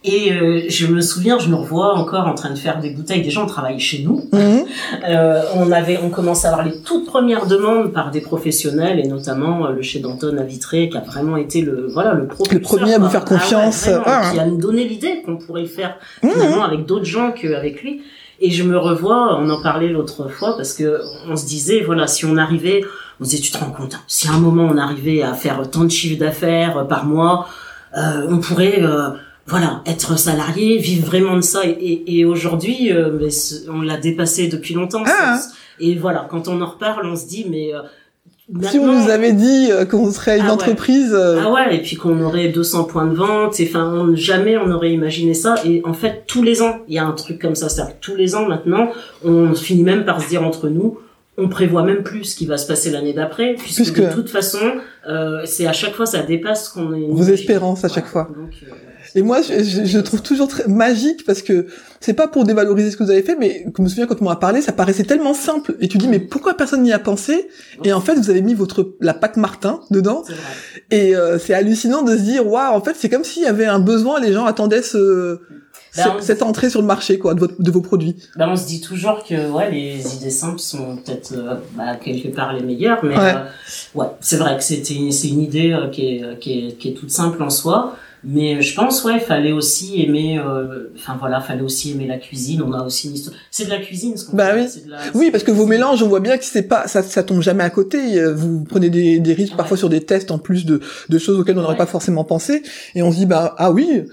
[0.06, 3.22] Et euh, je me souviens, je me revois encore en train de faire des bouteilles.
[3.22, 4.28] Des gens travaillent chez nous.
[4.34, 4.64] Mhm.
[5.08, 9.08] Euh, on avait, on commence à avoir les toutes premières demandes par des professionnels et
[9.08, 12.60] notamment euh, le chef d'Anton à Vitré qui a vraiment été le voilà le propulseur,
[12.60, 13.10] premier à vous quoi.
[13.12, 13.84] faire Ah ouais, confiance.
[13.88, 14.30] vraiment, Ah.
[14.30, 16.30] qui a nous donné l'idée qu'on pourrait le faire Mhm.
[16.32, 18.02] finalement avec d'autres gens qu'avec lui.
[18.40, 21.00] Et je me revois, on en parlait l'autre fois parce que
[21.30, 22.82] on se disait voilà si on arrivait,
[23.20, 25.68] on disait tu te rends compte, hein, si à un moment on arrivait à faire
[25.70, 27.46] tant de chiffre d'affaires euh, par mois,
[27.96, 29.10] euh, on pourrait euh,
[29.46, 31.64] voilà être salarié, vivre vraiment de ça.
[31.64, 33.28] Et, et, et aujourd'hui, euh, mais
[33.70, 35.02] on l'a dépassé depuis longtemps.
[35.06, 35.36] Ah.
[35.38, 35.48] ça.
[35.80, 37.82] Et voilà, quand on en reparle, on se dit mais euh,
[38.70, 41.96] Si on nous avait dit euh, qu'on serait une Ah entreprise, ah ouais, et puis
[41.96, 45.56] qu'on aurait 200 points de vente, et enfin, on- jamais on aurait imaginé ça.
[45.64, 47.68] Et en fait, tous les ans, il y a un truc comme ça.
[47.68, 48.90] C'est-à-dire tous les ans, maintenant,
[49.24, 50.98] on finit même par se dire entre nous,
[51.36, 54.30] on prévoit même plus ce qui va se passer l'année d'après, puisque, Puisque- de toute
[54.30, 54.58] façon,
[55.08, 57.06] euh, c'est à chaque fois, ça dépasse ce qu'on est.
[57.10, 58.30] vos espérances à chaque fois.
[58.36, 58.74] Donc, euh,
[59.16, 61.66] Et moi, je, je, je le trouve toujours très magique parce que
[62.00, 64.24] c'est pas pour dévaloriser ce que vous avez fait, mais je me souviens quand on
[64.24, 65.76] m'a parlé, ça paraissait tellement simple.
[65.80, 67.48] Et tu dis, mais pourquoi personne n'y a pensé?
[67.84, 70.24] Et en fait, vous avez mis votre la patte Martin dedans.
[70.90, 73.66] Et euh, c'est hallucinant de se dire, waouh, en fait, c'est comme s'il y avait
[73.66, 75.38] un besoin, les gens attendaient ce-
[75.96, 78.16] on- cette entrée sur le marché, quoi, de, votre, de vos produits.
[78.36, 82.28] Bah, on se dit toujours que ouais, les idées simples sont peut-être euh, bah, quelque
[82.28, 83.34] part les meilleures, mais Ouais.
[83.36, 83.44] euh,
[84.00, 86.88] ouais, c'est vrai que c'était une- c'est une idée euh, qui, est, qui, est, qui
[86.90, 87.96] est toute simple en soi.
[88.26, 92.62] Mais je pense ouais, fallait aussi aimer, euh, enfin voilà, fallait aussi aimer la cuisine.
[92.66, 93.36] On a aussi une histoire.
[93.50, 94.66] C'est de la cuisine, ce qu'on Bah oui.
[94.66, 97.02] c'est de la- Oui, parce que vos mélanges, on voit bien que c'est pas, ça,
[97.02, 98.18] ça tombe jamais à côté.
[98.18, 99.56] Euh, Vous prenez des, des risques Ouais.
[99.58, 100.80] parfois sur des tests en plus de,
[101.10, 101.76] de choses auxquelles on n'aurait Ouais.
[101.78, 102.62] pas forcément pensé.
[102.94, 104.04] Et on se dit, bah, ah oui,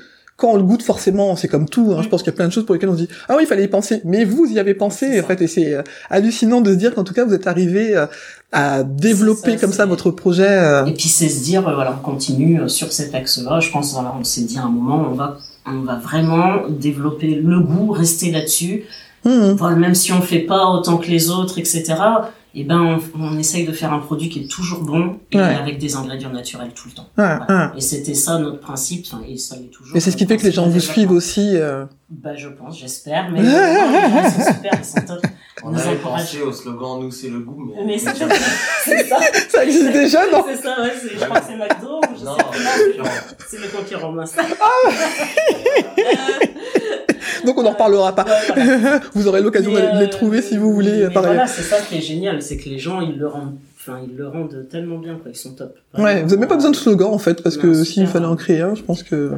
[0.41, 1.93] quand on le goûte forcément, c'est comme tout.
[1.93, 2.03] Hein, Mm.
[2.03, 3.43] Je pense qu'il y a plein de choses pour lesquelles on se dit, ah oui,
[3.43, 4.01] il fallait y penser.
[4.05, 7.03] Mais vous y avez pensé, en fait, et c'est euh, hallucinant de se dire qu'en
[7.03, 8.07] tout cas, vous êtes arrivé euh,
[8.51, 10.47] à développer ça, comme ça votre projet.
[10.49, 10.85] euh.
[10.87, 13.59] Et puis c'est se dire, voilà, on continue sur cet axe-là.
[13.59, 17.35] Je pense, voilà, on s'est dit à un moment, on va, on va vraiment développer
[17.35, 18.85] le goût, rester là-dessus.
[19.23, 21.83] Voilà, même si on fait pas autant que les autres, etc.
[22.53, 25.43] Et ben, on, on essaye de faire un produit qui est toujours bon et Ouais.
[25.43, 27.07] avec des ingrédients naturels tout le temps.
[27.17, 27.71] Ouais, Voilà.
[27.71, 27.77] ouais.
[27.77, 29.95] Et c'était ça notre principe, et ça l'est toujours.
[29.95, 31.51] Et c'est ce qui fait que les gens vous suivent aussi.
[31.55, 31.85] euh.
[32.13, 35.25] Bah, je pense, j'espère, mais non, les gens ils sont super, ils sont top.
[35.63, 37.85] On nous avait pensé au slogan Nous c'est le goût, mais.
[37.85, 38.09] Mais c'est
[38.83, 39.17] c'est ça,
[39.49, 42.35] Ça existe déjà, non c'est ça, ouais, je crois que c'est McDo, ou je Non,
[42.37, 43.03] sais plus.
[43.47, 44.35] c'est le concurrent mince.
[47.45, 48.25] Donc on n'en reparlera pas.
[48.25, 48.99] Ouais, voilà.
[49.13, 51.13] vous aurez l'occasion de les euh, trouver si vous voulez, mais.
[51.13, 54.15] Voilà, c'est ça qui est génial, c'est que les gens, ils le rendent, enfin, ils
[54.15, 55.75] le rendent tellement bien, quoi, ils sont top.
[55.97, 58.25] Ouais, vous avez même pas besoin de slogan en fait, parce Non, que s'il fallait
[58.25, 59.31] en créer un, je pense que.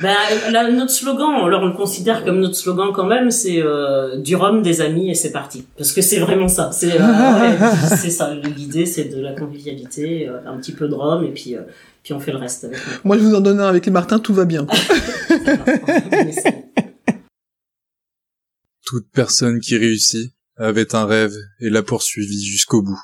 [0.00, 0.16] Ben,
[0.50, 4.34] là, notre slogan, alors on le considère comme notre slogan quand même, c'est euh, du
[4.36, 5.64] rhum, des amis et c'est parti.
[5.76, 6.70] Parce que c'est vraiment ça.
[6.72, 7.56] C'est euh, ouais,
[7.96, 8.34] c'est ça.
[8.34, 11.62] L'idée, c'est de la convivialité, euh, un petit peu de rhum et puis euh,
[12.02, 12.92] puis on fait le reste avec nous.
[13.04, 14.66] Moi, je vous en donne un avec les Martins, tout va bien.
[18.84, 23.00] Toute personne qui réussit avait un rêve et l'a poursuivi jusqu'au bout.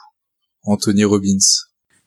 [0.64, 1.38] Anthony Robbins.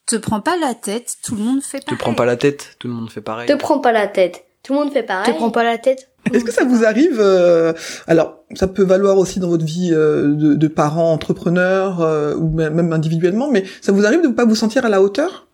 [0.05, 1.97] Te prends pas la tête, tout le monde fait Te pareil.
[1.99, 3.47] prends pas la tête, tout le monde fait pareil.
[3.47, 4.45] Te prends pas la tête.
[4.63, 5.31] Tout le monde fait pareil.
[5.33, 6.07] Te prends pas la tête.
[6.31, 7.73] Est-ce que ça vous arrive euh,
[8.07, 12.49] Alors, ça peut valoir aussi dans votre vie euh, de, de parents entrepreneurs euh, ou
[12.49, 15.47] même individuellement, mais ça vous arrive de ne pas vous sentir à la hauteur?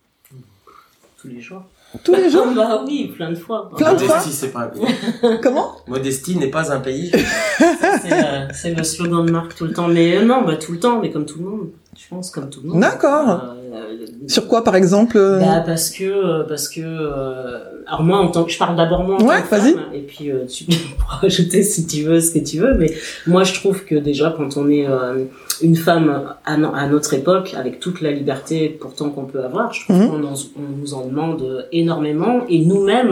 [1.20, 1.62] Tous les jours.
[2.04, 2.46] tous les jours?
[2.54, 3.70] Bah oui, plein de fois.
[3.76, 5.38] Plein de fois Modestie, c'est pas un pays.
[5.42, 7.10] Comment Modestie n'est pas un pays.
[7.10, 9.88] C'est euh, c'est le slogan de marque tout le temps.
[9.88, 11.70] Mais euh, non, bah tout le temps, mais comme tout le monde.
[12.00, 12.80] Je pense comme tout le monde.
[12.80, 13.54] D'accord.
[13.74, 17.58] Euh, Sur quoi, par exemple euh, Bah parce que euh, parce que euh,
[17.88, 20.00] alors moi en tant que je parle d'abord moi en Ouais, tant que femme et
[20.00, 20.64] puis euh, tu
[20.98, 22.92] pourras ajouter si tu veux ce que tu veux mais
[23.26, 25.24] moi je trouve que déjà quand on est euh,
[25.60, 29.72] une femme à, no- à notre époque avec toute la liberté pourtant qu'on peut avoir
[29.72, 30.08] je trouve Mhm.
[30.08, 33.10] qu'on on nous en demande énormément et nous-mêmes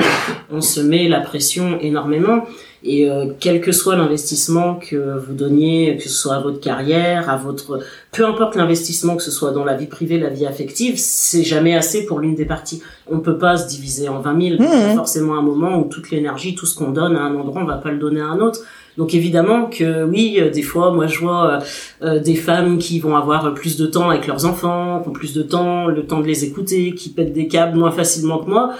[0.53, 2.45] on se met la pression énormément
[2.87, 7.29] et euh, quel que soit l'investissement que vous donniez, que ce soit à votre carrière,
[7.29, 7.81] à votre,
[8.13, 11.75] peu importe l'investissement, que ce soit dans la vie privée, la vie affective, c'est jamais
[11.75, 12.83] assez pour l'une des parties.
[13.11, 14.57] On peut pas se diviser en 20 000.
[14.59, 14.97] Il y a Mhm.
[14.97, 17.77] forcément un moment où toute l'énergie, tout ce qu'on donne à un endroit, on va
[17.77, 18.61] pas le donner à un autre.
[18.97, 21.61] Donc évidemment que oui, euh, des fois, moi je vois euh,
[22.03, 25.35] euh, des femmes qui vont avoir plus de temps avec leurs enfants, qui ont plus
[25.35, 28.73] de temps, le temps de les écouter, qui pètent des câbles moins facilement que moi.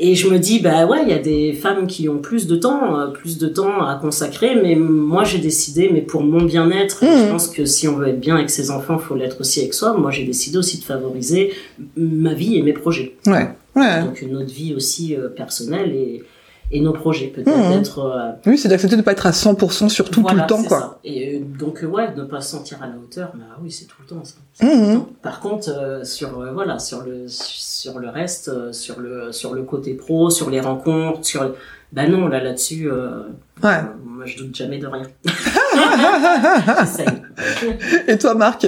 [0.00, 2.54] Et je me dis, bah ouais, il y a des femmes qui ont plus de
[2.54, 7.04] temps, euh, plus de temps à consacrer, mais moi j'ai décidé, mais pour mon bien-être,
[7.04, 7.10] Mhm.
[7.26, 9.74] je pense que si on veut être bien avec ses enfants, faut l'être aussi avec
[9.74, 9.94] soi.
[9.98, 11.52] Moi j'ai décidé aussi de favoriser
[11.96, 13.16] ma vie et mes projets.
[13.26, 14.04] Ouais, ouais.
[14.04, 16.22] Donc notre vie aussi euh, personnelle et,
[16.70, 20.10] et nos projets, peut-être d'être euh, Oui, c'est d'accepter de pas être à 100% sur
[20.10, 20.78] tout, voilà, tout le temps, quoi.
[20.80, 20.98] ça.
[21.04, 23.70] Et euh, donc euh, ouais, de ne pas se sentir à la hauteur, bah oui,
[23.72, 24.34] c'est tout le temps ça.
[24.54, 25.08] C'est tout le temps.
[25.22, 29.54] Par contre, euh, sur euh, voilà, sur le sur le reste, euh, sur le sur
[29.54, 31.54] le côté pro, sur les rencontres, sur
[31.92, 33.22] Bah non, là là-dessus, euh,
[33.62, 33.70] Ouais.
[33.70, 35.04] euh, moi je doute jamais de rien.
[38.08, 38.64] Et toi, Marc?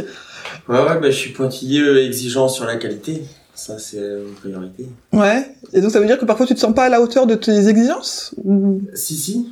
[0.69, 3.23] Ouais, ouais, bah, je suis pointilleux, exigeant sur la qualité.
[3.61, 4.87] Ça, c'est une priorité.
[5.13, 5.55] Ouais.
[5.75, 7.35] Et donc ça veut dire que parfois tu te sens pas à la hauteur de
[7.35, 8.81] tes exigences ou...
[8.95, 9.51] Si, si.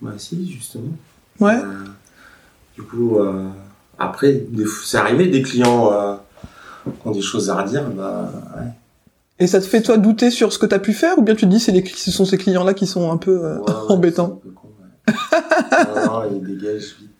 [0.00, 0.88] Bah, si, justement.
[1.38, 1.56] Ouais.
[1.56, 1.84] Euh,
[2.76, 3.46] du coup, euh,
[3.98, 4.42] après,
[4.84, 6.14] c'est arrivé des clients euh,
[6.86, 8.68] qui ont des choses à redire, bah, ouais.
[9.38, 11.44] Et ça te fait toi douter sur ce que t'as pu faire ou bien tu
[11.44, 14.40] te dis c'est les ce sont ces clients là qui sont un peu Ouais, embêtants?
[14.42, 15.94] un peu con, ouais.
[15.94, 17.10] non, non, ils dégagent vite.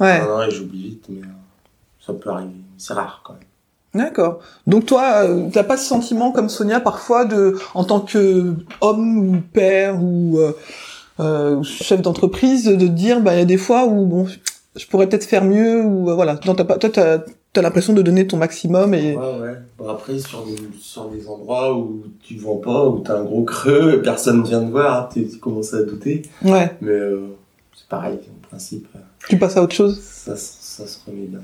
[0.00, 0.20] Ouais.
[0.22, 1.20] Non, non, ils j'oublie vite, mais
[2.04, 2.50] ça peut arriver.
[2.78, 3.42] C'est rare, quand même.
[3.94, 4.40] D'accord.
[4.66, 9.18] Donc toi, euh, t'as pas ce sentiment comme Sonia parfois de, en tant que homme
[9.18, 10.52] ou père ou euh,
[11.20, 14.26] euh, chef d'entreprise, de dire, bah il y a des fois où bon,
[14.76, 16.38] je pourrais peut-être faire mieux ou euh, voilà.
[16.46, 17.18] Non, t'as pas, toi t'as
[17.56, 19.54] as, l'impression de donner ton maximum et Ouais, ouais.
[19.76, 23.44] Bon, après, sur des, sur des endroits où tu vends pas, où t'as un gros
[23.44, 26.22] creux, personne vient te voir, tu, tu commences à douter.
[26.42, 27.26] ouais, Mais euh,
[27.76, 28.88] c'est pareil, en principe,
[29.28, 30.00] tu passes à autre chose.
[30.00, 31.40] ça, ça se remet bien.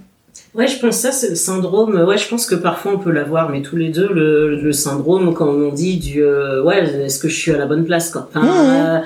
[0.54, 1.94] Ouais, je pense ça, c'est le syndrome.
[2.06, 5.34] Ouais, je pense que parfois on peut l'avoir, mais tous les deux, le, le syndrome,
[5.34, 8.28] quand on dit du, euh, ouais, est-ce que je suis à la bonne place, quoi?
[8.34, 8.98] Enfin, euh,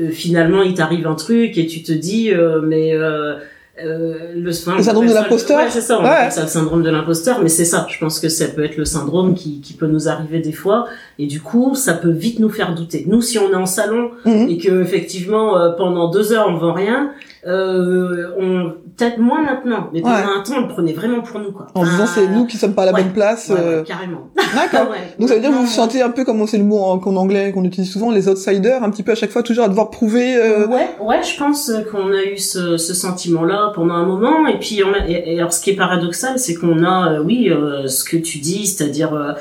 [0.00, 3.34] euh, finalement, il t'arrive un truc et tu te dis, euh, mais euh,
[3.82, 5.56] euh, le, enfin, Le syndrome de l'imposteur?
[5.58, 5.98] Ouais, c'est ça.
[5.98, 6.30] On Ouais.
[6.30, 7.86] ça le syndrome de l'imposteur, mais c'est ça.
[7.90, 10.86] Je pense que ça peut être le syndrome qui, qui peut nous arriver des fois,
[11.22, 13.04] et du coup, ça peut vite nous faire douter.
[13.08, 14.48] Nous, si on est en salon Mhm.
[14.48, 17.10] et que effectivement euh, pendant deux heures on vend rien,
[17.46, 20.22] euh, on peut-être moins maintenant, mais pendant Ouais.
[20.38, 21.66] un temps on le prenait vraiment pour nous quoi.
[21.74, 23.02] En disant c'est nous qui sommes pas à la ouais.
[23.02, 23.48] bonne place.
[23.48, 24.28] ouais, ouais, euh, carrément.
[24.54, 24.92] D'accord.
[25.18, 27.00] Donc ça veut dire que vous vous sentez un peu comme c'est le mot en,
[27.02, 29.68] en anglais qu'on utilise souvent, les outsiders, un petit peu à chaque fois toujours à
[29.68, 30.36] devoir prouver.
[30.36, 34.46] euh, Ouais, ouais, je pense qu'on a eu ce, ce sentiment-là pendant un moment.
[34.46, 37.50] Et puis, on a- et, et alors, ce qui est paradoxal, c'est qu'on a, oui,
[37.86, 39.36] ce que tu dis, c'est-à-dire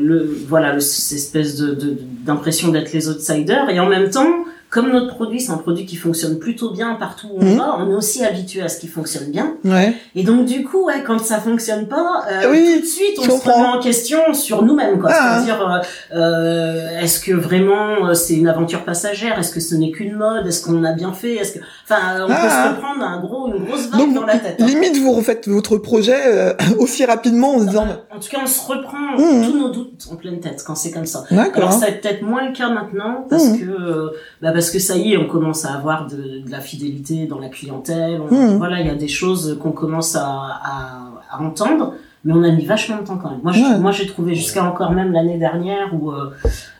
[0.00, 4.44] le, voilà, le, cette espèce de de- d'impression d'être les outsiders, et en même temps.
[4.74, 7.58] Comme notre produit, c'est un produit qui fonctionne plutôt bien partout où on Mhm.
[7.58, 9.54] va, on est aussi habitué à ce qui fonctionne bien.
[9.64, 9.94] Ouais.
[10.16, 13.22] Et donc du coup, ouais, quand ça fonctionne pas, euh, Oui, tout de suite on
[13.38, 15.10] se remet en question sur nous-mêmes, quoi.
[15.14, 15.36] Ah.
[15.44, 15.82] C'est-à-dire,
[16.12, 19.38] euh, euh, est-ce que vraiment euh, c'est une aventure passagère?
[19.38, 20.46] Est-ce que ce n'est qu'une mode?
[20.46, 21.34] Est-ce qu'on a bien fait?
[21.36, 22.70] Est-ce que, enfin, on peut Ah.
[22.70, 24.56] se reprendre un gros, une grosse vague Donc dans la tête.
[24.60, 24.66] hein.
[24.66, 28.46] limite vous refaites votre projet euh, aussi rapidement en se disant En tout cas, on
[28.48, 29.44] se reprend Mhm.
[29.46, 31.22] tous nos doutes en pleine tête quand c'est comme ça.
[31.54, 33.60] Alors ça va peut-être moins le cas maintenant parce Mhm.
[33.60, 37.26] que bah parce que ça y est, on commence à avoir de, de la fidélité
[37.26, 38.20] dans la clientèle.
[38.20, 38.58] On- Mhm.
[38.58, 42.50] Voilà, il y a des choses qu'on commence à, à, à entendre, mais on a
[42.50, 43.40] mis vachement de temps quand même.
[43.42, 43.78] Moi, je- Ouais.
[43.78, 46.30] moi j'ai trouvé jusqu'à encore même l'année dernière où euh,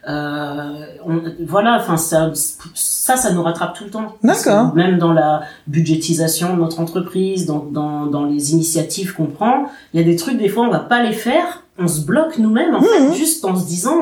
[0.08, 2.30] euh, on- voilà, enfin ça,
[2.74, 4.14] ça, ça nous rattrape tout le temps.
[4.22, 4.74] Parce D'accord.
[4.74, 10.00] Même dans la budgétisation de notre entreprise, dans, dans, dans les initiatives qu'on prend, il
[10.00, 12.74] y a des trucs des fois on va pas les faire, on se bloque nous-mêmes
[12.74, 12.86] en Mhm.
[12.86, 13.98] fait, juste en se disant.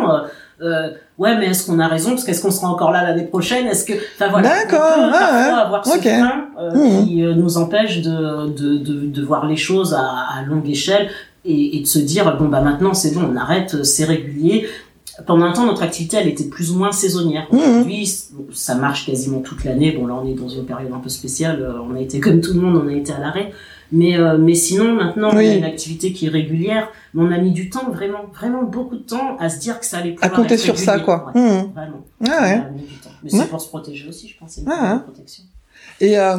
[0.60, 0.90] Euh,
[1.22, 2.10] ouais, mais est-ce qu'on a raison?
[2.10, 3.66] Parce qu'est-ce qu'on sera encore là l'année prochaine?
[3.66, 5.60] Est-ce que, enfin voilà, D'accord, on peut ouais, parfois ouais.
[5.66, 6.02] avoir ce Ok.
[6.02, 7.06] frein euh, Mhm.
[7.06, 10.02] qui euh, nous empêche de, de, de, de voir les choses à,
[10.36, 11.08] à longue échelle
[11.44, 14.68] et, et de se dire bon bah maintenant c'est bon, on arrête, c'est régulier.
[15.26, 17.46] Pendant un temps, notre activité, elle était plus ou moins saisonnière.
[17.52, 17.58] Mhm.
[17.60, 18.10] Aujourd'hui,
[18.52, 19.92] ça marche quasiment toute l'année.
[19.92, 21.60] Bon, là, on est dans une période un peu spéciale.
[21.62, 23.52] euh, On a été comme tout le monde, on a été à l'arrêt.
[23.92, 25.48] Mais, euh, mais sinon, maintenant, on Oui.
[25.48, 26.88] a une activité qui est régulière.
[27.14, 29.86] Mais on a mis du temps, vraiment, vraiment beaucoup de temps à se dire que
[29.86, 31.30] ça allait À pouvoir compter être sur ça quoi.
[31.34, 31.70] Ouais, Mhm.
[31.74, 32.04] Vraiment.
[32.26, 32.60] Ah ouais.
[32.64, 33.10] On a mis du temps.
[33.22, 34.52] Mais c'est pour se protéger aussi, je pense.
[34.52, 35.44] C'est une Ah protection.
[36.00, 36.36] Et euh,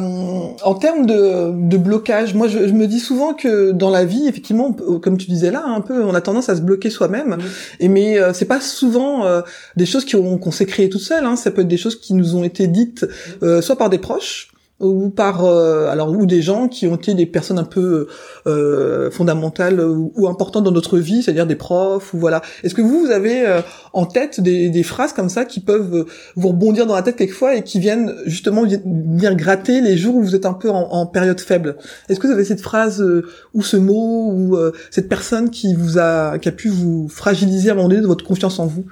[0.64, 4.26] en termes de, de blocage, moi je, je me dis souvent que dans la vie,
[4.26, 7.38] effectivement, on comme tu disais là, un peu, on a tendance à se bloquer soi-même.
[7.80, 9.42] Et mais euh, c'est pas souvent euh,
[9.76, 11.24] des choses qui ont- qu'on s'est créées toutes seules.
[11.24, 11.36] Hein.
[11.36, 13.06] Ça peut être des choses qui nous ont été dites
[13.42, 17.14] euh, soit par des proches ou par euh, alors ou des gens qui ont été
[17.14, 18.08] des personnes un peu
[18.46, 22.42] euh, fondamentales ou, importantes dans notre vie, c'est-à-dire des profs ou voilà.
[22.64, 23.60] Est-ce que vous vous avez euh,
[23.92, 27.16] en tête des, des phrases comme ça qui peuvent euh, vous rebondir dans la tête
[27.16, 30.88] quelquefois et qui viennent justement venir gratter les jours où vous êtes un peu en,
[30.90, 31.76] en période faible?
[32.08, 35.74] Est-ce que vous avez cette phrase euh, ou ce mot ou euh, cette personne qui
[35.74, 38.66] vous a qui a pu vous fragiliser à un moment donné de votre confiance en
[38.66, 38.84] vous?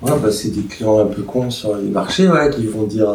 [0.00, 3.08] Ouais, bah, c'est des clients un peu cons sur les marchés, ouais, qui vont dire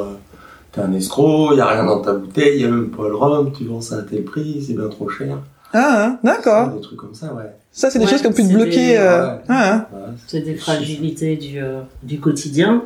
[0.72, 3.52] T'es un escroc, y a rien dans ta bouteille, y a même pas le rhum,
[3.52, 5.38] tu vends ça à tel prix, c'est bien trop cher.
[5.74, 6.70] Ah, hein, d'accord.
[6.70, 7.52] Des trucs comme ça, ouais.
[7.72, 8.72] Ça, c'est des Ouais, choses qui ont pu te bloquer.
[8.92, 9.42] des- euh, ouais.
[9.50, 9.86] ah, hein.
[9.94, 12.84] Ouais, C'est des fragilités du, euh, du quotidien.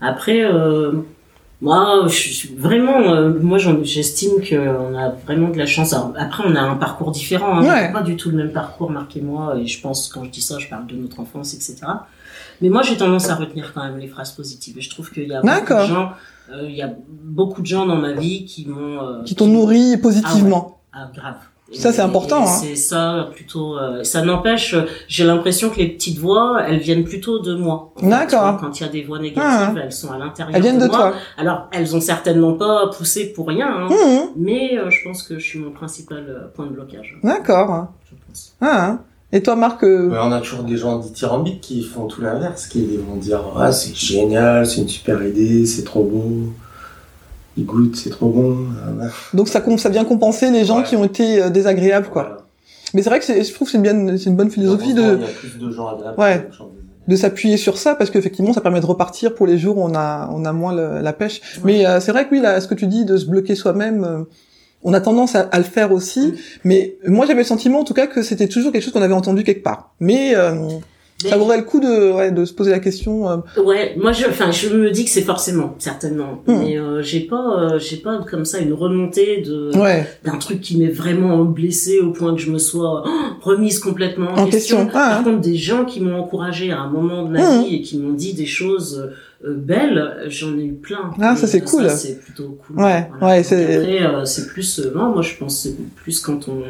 [0.00, 0.92] Après, euh,
[1.60, 5.92] moi, je suis vraiment, euh, moi, j'estime qu'on a vraiment de la chance.
[5.92, 7.58] Alors, après, on a un parcours différent.
[7.58, 7.92] Hein, Ouais.
[7.92, 10.68] Pas du tout le même parcours, Marc et je pense, quand je dis ça, je
[10.68, 11.76] parle de notre enfance, etc.
[12.60, 14.78] Mais moi, j'ai tendance à retenir quand même les phrases positives.
[14.78, 15.82] Et je trouve qu'il y a beaucoup D'accord.
[15.88, 16.12] de gens,
[16.68, 19.96] il y a beaucoup de gens dans ma vie qui m'ont, euh, Qui t'ont nourri
[19.98, 20.80] positivement.
[20.92, 21.36] ah, grave.
[21.70, 22.46] Ça, c'est important, hein.
[22.46, 23.76] C'est ça plutôt.
[23.78, 24.72] euh, ça n'empêche.
[24.72, 27.92] euh, J'ai l'impression que les petites voix, elles viennent plutôt de moi.
[28.00, 28.56] D'accord.
[28.58, 29.74] Quand il y a des voix négatives, Ah.
[29.82, 30.56] elles sont à l'intérieur.
[30.56, 30.96] Elles viennent de moi.
[30.96, 31.12] toi.
[31.36, 34.28] Alors, elles ont certainement pas poussé pour rien, hein, Mhm.
[34.36, 37.18] mais euh, je pense que je suis mon principal euh, point de blocage.
[37.22, 37.88] D'accord.
[38.10, 38.56] Je pense.
[38.62, 39.00] Ah.
[39.32, 42.66] Et toi, Marc euh, Ouais, on a toujours des gens dithyrambiques qui font tout l'inverse,
[42.66, 46.52] qui vont dire ah c'est génial, c'est une super idée, c'est trop beau,
[47.58, 48.56] il goûte, c'est trop bon.
[49.34, 50.84] Donc ça, ça vient compenser les gens Ouais.
[50.84, 52.22] qui ont été euh, désagréables, quoi.
[52.22, 52.36] Voilà.
[52.94, 54.94] Mais c'est vrai que c'est- je trouve que c'est une, bien, c'est une bonne philosophie
[54.94, 56.18] de, Il y a plus de gens agréables.
[56.18, 56.48] Ouais.
[57.06, 59.94] de s'appuyer sur ça parce qu'effectivement ça permet de repartir pour les jours où on
[59.94, 61.40] a on a moins le- la pêche.
[61.64, 64.04] Mais euh, c'est vrai que oui là ce que tu dis de se bloquer soi-même
[64.04, 64.22] euh,
[64.82, 67.94] on a tendance à, à le faire aussi, mais moi j'avais le sentiment en tout
[67.94, 69.92] cas que c'était toujours quelque chose qu'on avait entendu quelque part.
[70.00, 70.54] Mais euh,
[71.24, 73.28] Mais- ça vaudrait le coup de ouais, de se poser la question.
[73.28, 76.58] euh, Ouais, moi je, enfin, je me dis que c'est forcément, certainement, Hmm.
[76.62, 80.60] mais euh, j'ai pas, euh, j'ai pas comme ça une remontée de ouais d'un truc
[80.60, 83.10] qui m'est vraiment blessé au point que je me sois oh,
[83.42, 84.86] remise complètement en, en question.
[84.90, 85.24] Ah, Par hein.
[85.24, 87.64] contre, des gens qui m'ont encouragé à un moment de ma Mhm.
[87.64, 89.12] vie et qui m'ont dit des choses euh,
[89.46, 91.10] belles, j'en ai eu plein.
[91.20, 91.90] Ah, ça, c'est euh, cool.
[91.90, 92.76] c'est plutôt cool.
[92.80, 93.36] Ouais, Voilà.
[93.36, 96.48] ouais, c'est- Après, euh, c'est plus, euh, non, moi je pense que c'est plus quand
[96.48, 96.62] on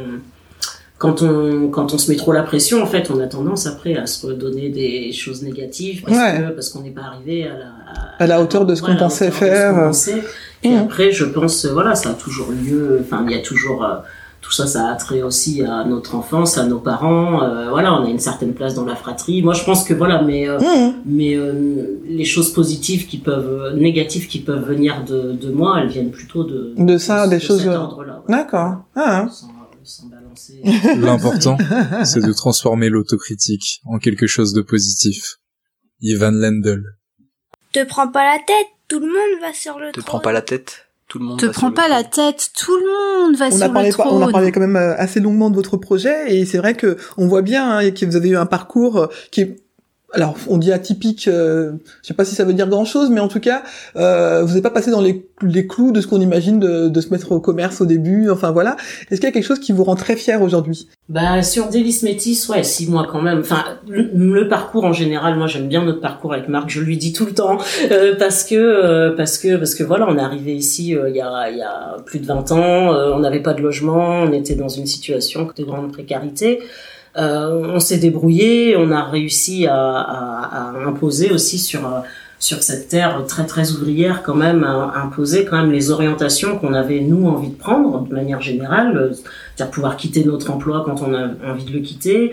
[0.98, 3.94] quand on quand on se met trop la pression en fait on a tendance après
[3.96, 6.40] à se redonner des choses négatives parce Ouais.
[6.48, 7.66] que parce qu'on n'est pas arrivé à la
[8.18, 9.92] À la hauteur de ce qu'on pensait faire.
[10.64, 10.78] et Mhm.
[10.78, 13.94] après je pense euh, voilà ça a toujours lieu enfin il y a toujours euh,
[14.40, 18.04] tout ça ça a trait aussi à notre enfance à nos parents euh, voilà on
[18.06, 20.94] a une certaine place dans la fratrie moi je pense que voilà mais euh, Mmh.
[21.06, 25.88] mais euh, les choses positives qui peuvent négatives qui peuvent venir de, de moi elles
[25.88, 27.78] viennent plutôt de De ça, des cet choses, euh.
[28.28, 28.84] D'accord.
[28.94, 29.28] Ah, hein.
[29.28, 29.48] sans,
[29.84, 30.60] sans balancer
[30.98, 31.56] L'important,
[32.04, 35.36] c'est de transformer l'autocritique en quelque chose de positif.
[36.00, 36.84] Ivan Lendl.
[37.72, 40.04] Te prends pas la tête, tout le monde va sur le Te trône.
[40.04, 40.87] prends pas la tête.
[41.08, 43.68] Tout le monde Te prends pas la tête, tout le monde va on sur a
[43.70, 44.22] parlé le pas- trône.
[44.22, 46.96] on a parlé quand même euh, assez longuement de votre projet et c'est vrai que
[47.16, 49.56] on voit bien hein, que vous avez eu un parcours euh, qui est
[50.14, 53.20] alors on dit atypique, euh, je sais pas si ça veut dire grand chose, mais
[53.20, 53.62] en tout cas
[53.96, 55.26] euh, vous n'êtes pas passé dans les,
[55.66, 58.30] clous de ce qu'on imagine de, se mettre au commerce au début.
[58.30, 58.76] Enfin voilà,
[59.10, 60.88] est-ce qu'il y a quelque chose qui vous rend très fier aujourd'hui?
[61.10, 63.40] Bah sur Délice Métis, ouais, six mois quand même.
[63.40, 66.70] Enfin, le, parcours en général, moi j'aime bien notre parcours avec Marc.
[66.70, 67.58] Je lui dis tout le temps
[67.90, 71.20] euh, parce que euh, parce que parce que voilà, on est arrivé ici il y
[71.20, 72.94] a il y a plus de 20 ans.
[73.14, 76.60] on n'avait pas de logement, on était dans une situation de grande précarité.
[77.16, 82.00] Euh, on s'est débrouillé, on a réussi à, à, à imposer aussi sur euh,
[82.38, 86.72] sur cette terre très très ouvrière quand même à, imposer quand même les orientations qu'on
[86.72, 89.12] avait nous envie de prendre de manière générale.
[89.56, 92.32] C'est-à-dire pouvoir quitter notre emploi quand on a envie de le quitter,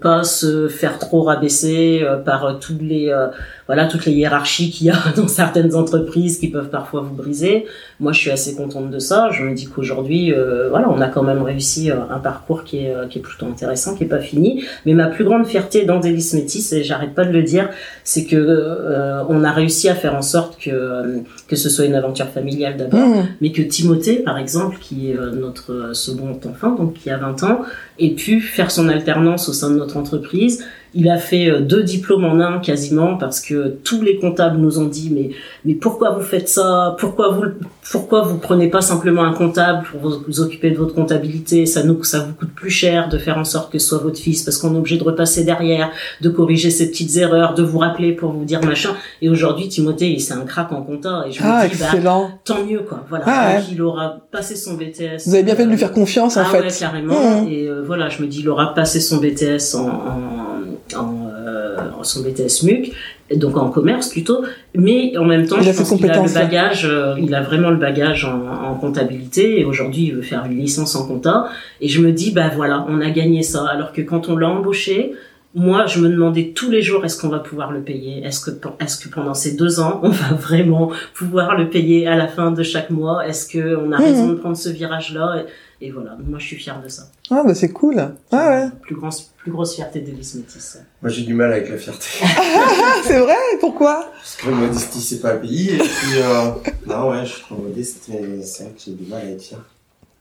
[0.00, 3.28] pas se faire trop rabaisser euh, par euh, toutes les euh,
[3.66, 7.66] voilà toutes les hiérarchies qu'il y a dans certaines entreprises qui peuvent parfois vous briser.
[8.00, 9.30] Moi, je suis assez contente de ça.
[9.30, 12.78] Je me dis qu'aujourd'hui, euh, voilà, on a quand même réussi euh, un parcours qui
[12.78, 14.64] est euh, qui est plutôt intéressant, qui est pas fini.
[14.86, 17.68] Mais ma plus grande fierté dans Délice Métis, et j'arrête pas de le dire,
[18.04, 21.84] c'est que euh, on a réussi à faire en sorte que euh, que ce soit
[21.84, 23.26] une aventure familiale d'abord Mmh.
[23.40, 27.18] mais que Timothée, par exemple, qui est euh, notre euh, second enfant, donc qui a
[27.18, 27.62] 20 ans,
[27.98, 30.64] ait pu faire son alternance au sein de notre entreprise.
[30.94, 34.78] Il a fait euh, deux diplômes en un quasiment parce que tous les comptables nous
[34.78, 35.30] ont dit mais
[35.64, 36.96] mais pourquoi vous faites ça?
[36.98, 37.44] Pourquoi vous
[37.90, 41.66] pourquoi vous prenez pas simplement un comptable pour vous, vous occuper de votre comptabilité?
[41.66, 44.18] Ça nous ça vous coûte plus cher de faire en sorte que ce soit votre
[44.18, 47.78] fils parce qu'on est obligé de repasser derrière, de corriger ces petites erreurs, de vous
[47.78, 48.90] rappeler pour vous dire machin.
[49.22, 52.28] Et aujourd'hui Timothée, il c'est un crack en compta et je Ah me dis bah
[52.44, 53.04] tant mieux quoi.
[53.08, 53.24] Voilà.
[53.26, 56.36] Ah, il aura passé son BTS Vous avez bien fait de lui faire euh, confiance
[56.36, 56.60] en ah fait.
[56.60, 57.42] ouais carrément.
[57.42, 57.48] Mmh.
[57.48, 60.57] et euh, voilà je me dis il aura passé son BTS en, en,
[60.96, 62.92] en, euh, en son BTS MUC
[63.36, 64.42] donc en commerce plutôt
[64.74, 66.40] mais en même temps Il je pense qu'il a le compétences-là.
[66.44, 70.44] bagage euh, il a vraiment le bagage en, en comptabilité et aujourd'hui il veut faire
[70.46, 71.48] une licence en compta
[71.80, 74.48] et je me dis bah voilà on a gagné ça alors que quand on l'a
[74.48, 75.12] embauché
[75.54, 78.22] moi, je me demandais tous les jours, est-ce qu'on va pouvoir le payer?
[78.24, 82.16] Est-ce que, est-ce que pendant ces deux ans, on va vraiment pouvoir le payer à
[82.16, 83.26] la fin de chaque mois?
[83.26, 84.04] Est-ce que on a Mhm.
[84.04, 85.44] raison de prendre ce virage-là?
[85.80, 87.04] Et, et voilà, moi, je suis fière de ça.
[87.30, 87.96] Ah bah c'est cool.
[88.30, 88.68] Ah ouais.
[88.82, 90.78] Plus, grand, plus grosse fierté d'Elise Métis.
[91.02, 92.06] Moi j'ai du mal avec la fierté.
[92.22, 93.36] Ah c'est vrai?
[93.60, 94.10] Pourquoi?
[94.16, 95.70] Parce que la modestie c'est pas un pays.
[95.70, 96.50] Et puis, euh,
[96.86, 99.42] non ouais, je suis trop modeste, mais c'est vrai que j'ai du mal à être
[99.42, 99.58] fier.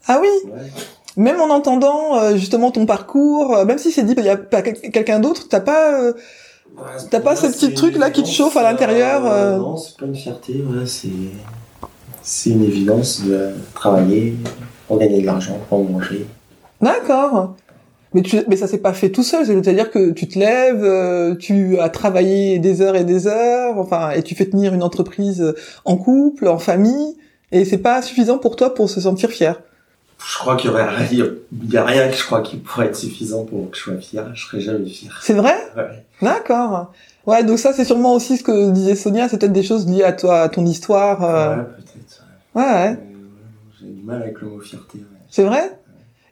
[0.08, 0.28] Ah oui?
[0.52, 0.72] Ouais.
[1.18, 4.38] Même en entendant euh, justement ton parcours, euh, même si c'est dit qu'il y a
[4.38, 6.00] pas quel- quelqu'un d'autre, t'as pas.
[6.02, 6.14] euh,
[6.78, 9.98] Ouais, T'as pas ce petit truc là qui te chauffe à l'intérieur, euh Non, c'est
[9.98, 11.10] pas une fierté, ouais, c'est
[12.22, 14.36] c'est une évidence de travailler
[14.88, 16.28] pour gagner de l'argent, pour manger.
[16.82, 17.56] D'accord.
[18.14, 21.80] Mais, tu, mais ça s'est pas fait tout seul, c'est-à-dire que tu te lèves, tu
[21.80, 25.98] as travaillé des heures et des heures, enfin, et tu fais tenir une entreprise en
[25.98, 27.18] couple, en famille,
[27.52, 29.60] et c'est pas suffisant pour toi pour se sentir fier.
[30.20, 31.26] Je crois qu'il y aurait rien,
[31.64, 33.98] il y a rien que je crois qui pourrait être suffisant pour que je sois
[33.98, 34.30] fier.
[34.36, 35.18] Je serais jamais fier.
[35.22, 35.56] C'est vrai?
[35.76, 36.04] Ouais.
[36.22, 36.92] D'accord.
[37.26, 40.04] Ouais, donc ça c'est sûrement aussi ce que disait Sonia, c'est peut-être des choses liées
[40.04, 41.24] à toi, à ton histoire.
[41.24, 41.56] euh.
[41.58, 42.24] Ouais, peut-être.
[42.56, 42.92] Ouais, ouais.
[42.92, 42.96] Euh,
[43.80, 44.98] J'ai du mal avec le mot fierté.
[45.00, 45.04] Ouais.
[45.30, 45.80] C'est vrai?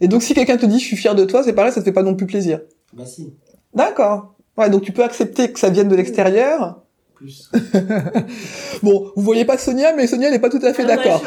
[0.02, 1.86] Et donc si quelqu'un te dit je suis fier de toi, c'est pareil, ça te
[1.86, 2.60] fait pas non plus plaisir?
[2.94, 3.34] Bah si,
[3.74, 4.34] D'accord.
[4.58, 6.80] Ouais, donc tu peux accepter que ça vienne de l'extérieur.
[7.16, 7.50] Plus.
[8.84, 11.22] Bon, vous voyez pas Sonia, mais Sonia elle est pas tout à fait Ah d'accord.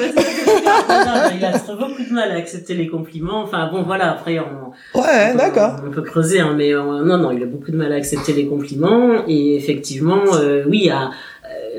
[1.34, 3.42] Il a beaucoup de mal à accepter les compliments.
[3.42, 4.12] Enfin bon, voilà.
[4.12, 5.76] Après, on, Ouais, on peut- d'accord.
[5.86, 8.32] On peut creuser, hein, mais euh, non, non, il a beaucoup de mal à accepter
[8.32, 9.24] les compliments.
[9.26, 11.06] Et effectivement, euh, oui, à, euh,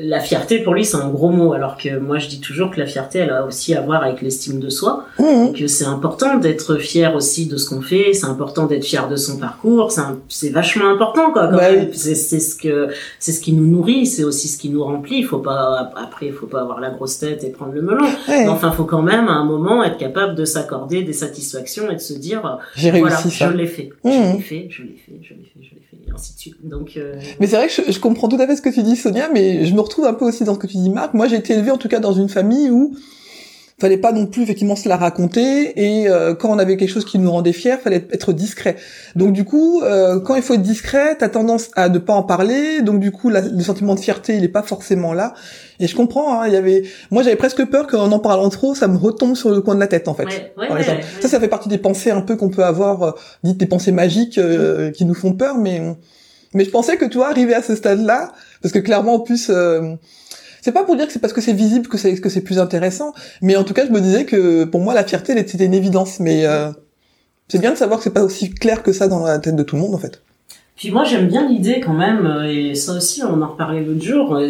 [0.01, 1.53] la fierté pour lui, c'est un gros mot.
[1.53, 4.21] Alors que moi, je dis toujours que la fierté, elle a aussi à voir avec
[4.21, 5.05] l'estime de soi.
[5.19, 8.13] Et que c'est important d'être fier aussi de ce qu'on fait.
[8.13, 9.91] C'est important d'être fier de son parcours.
[10.29, 11.47] C'est vachement important, quoi.
[11.47, 11.89] Bah oui.
[11.93, 12.87] C'est ce que
[13.19, 14.05] c'est ce qui nous nourrit.
[14.05, 15.17] C'est aussi ce qui nous remplit.
[15.19, 18.03] Il faut pas après, il faut pas avoir la grosse tête et prendre le melon.
[18.05, 21.89] Ouais, Mais enfin, faut quand même à un moment être capable de s'accorder des satisfactions
[21.91, 23.51] et de se dire j'ai voilà, réussi ça.
[23.51, 24.11] je l'ai fait, Mhm.
[24.13, 26.39] je l'ai fait, je l'ai fait, je l'ai fait, je l'ai fait, et ainsi de
[26.39, 26.55] suite.
[26.63, 28.81] Donc, euh, Mais c'est vrai que je, je comprends tout à fait ce que tu
[28.83, 31.13] dis, Sonia, mais je me retrouve un peu aussi dans ce que tu dis, Marc.
[31.13, 32.95] Moi, j'ai été élevée en tout cas dans une famille où
[33.81, 35.71] fallait pas non plus effectivement se la raconter
[36.01, 38.75] et euh, quand on avait quelque chose qui nous rendait fiers, fallait être discret.
[39.15, 42.23] Donc du coup, euh, quand il faut être discret, t'as tendance à ne pas en
[42.23, 42.81] parler.
[42.81, 45.33] Donc du coup, la- le sentiment de fierté, il est pas forcément là.
[45.79, 46.41] Et je comprends.
[46.41, 49.37] Hein, il y avait, moi, j'avais presque peur qu'en en parlant trop, ça me retombe
[49.37, 50.25] sur le coin de la tête en fait.
[50.25, 50.99] ouais, ouais, par ouais, exemple.
[50.99, 51.21] ouais.
[51.21, 53.11] Ça, ça fait partie des pensées un peu qu'on peut avoir, euh,
[53.45, 55.81] dites des pensées magiques euh, qui nous font peur, mais
[56.55, 58.31] mais je pensais que tu vois arriver à ce stade-là,
[58.61, 59.93] parce que clairement en plus, euh,
[60.61, 62.59] c'est pas pour dire que c'est parce que c'est visible que c'est que c'est plus
[62.59, 65.73] intéressant, mais en tout cas je me disais que pour moi la fierté c'était une
[65.73, 66.69] évidence, mais euh,
[67.47, 69.63] c'est bien de savoir que c'est pas aussi clair que ça dans la tête de
[69.63, 70.21] tout le monde en fait.
[70.75, 74.01] Puis moi j'aime bien l'idée quand même, euh, et ça aussi on en reparlait l'autre
[74.03, 74.47] jour, euh,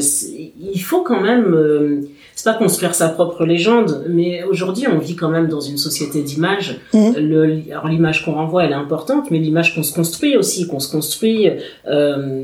[0.73, 2.01] il faut quand même, euh,
[2.35, 6.21] c'est pas construire sa propre légende, mais aujourd'hui on vit quand même dans une société
[6.21, 6.79] d'image.
[6.93, 7.15] Mhm.
[7.17, 10.79] Le- Alors l'image qu'on renvoie elle est importante, mais l'image qu'on se construit aussi, qu'on
[10.79, 11.49] se construit,
[11.87, 12.43] euh,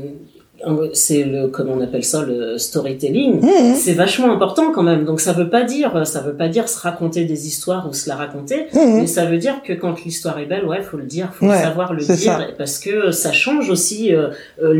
[0.94, 3.40] c'est le, comment on appelle ça, le storytelling.
[3.42, 3.74] Mhm.
[3.74, 5.04] C'est vachement important quand même.
[5.04, 8.08] Donc ça veut pas dire, ça veut pas dire se raconter des histoires ou se
[8.08, 8.96] la raconter, Mhm.
[9.00, 11.60] mais ça veut dire que quand l'histoire est belle, ouais, faut le dire, faut Ouais,
[11.60, 12.40] savoir le dire, ça.
[12.56, 14.28] parce que ça change aussi euh,
[14.62, 14.72] euh,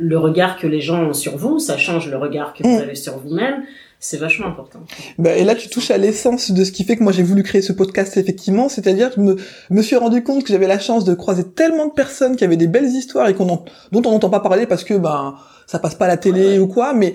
[0.00, 2.82] le regard que les gens ont sur vous, ça change le regard que vous Mm.
[2.82, 3.62] avez sur vous-même.
[4.00, 4.78] C'est vachement important.
[5.18, 7.42] Bah, et là, tu touches à l'essence de ce qui fait que moi j'ai voulu
[7.42, 11.04] créer ce podcast effectivement, c'est-à-dire que je me, suis rendu compte que j'avais la chance
[11.04, 14.38] de croiser tellement de personnes qui avaient des belles histoires et dont on n'entend pas
[14.38, 15.34] parler parce que ben
[15.68, 17.14] ça passe pas à la télé ou quoi, mais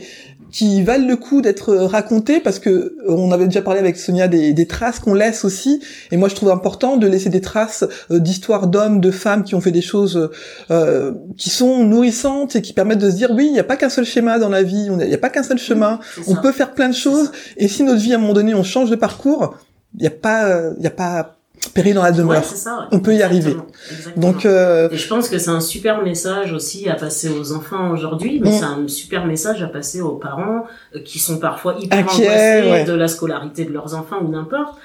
[0.51, 4.27] qui valent le coup d'être racontées parce que euh, on avait déjà parlé avec Sonia
[4.27, 5.81] des, des traces qu'on laisse aussi,
[6.11, 9.55] et moi je trouve important de laisser des traces euh, d'histoires d'hommes, de femmes qui
[9.55, 10.29] ont fait des choses
[10.69, 13.75] euh, qui sont nourrissantes et qui permettent de se dire oui, il n'y a pas
[13.75, 15.99] qu'un seul schéma dans la vie, il n'y a pas qu'un seul chemin.
[16.27, 18.63] On peut faire plein de choses, et si notre vie à un moment donné on
[18.63, 19.57] change de parcours,
[19.95, 21.39] il n'y a pas, il y a pas
[21.69, 22.43] péril dans la demeure.
[22.43, 22.79] c'est ça.
[22.79, 22.85] ouais.
[22.91, 23.55] On peut y arriver.
[23.91, 24.31] Exactement.
[24.31, 27.91] Donc euh, Et je pense que c'est un super message aussi à passer aux enfants
[27.91, 28.53] aujourd'hui, mais Mm.
[28.53, 32.71] c'est un super message à passer aux parents euh, qui sont parfois hyper Inquiets, angoissés
[32.71, 32.83] ouais.
[32.85, 34.75] de la scolarité de leurs enfants ou n'importe.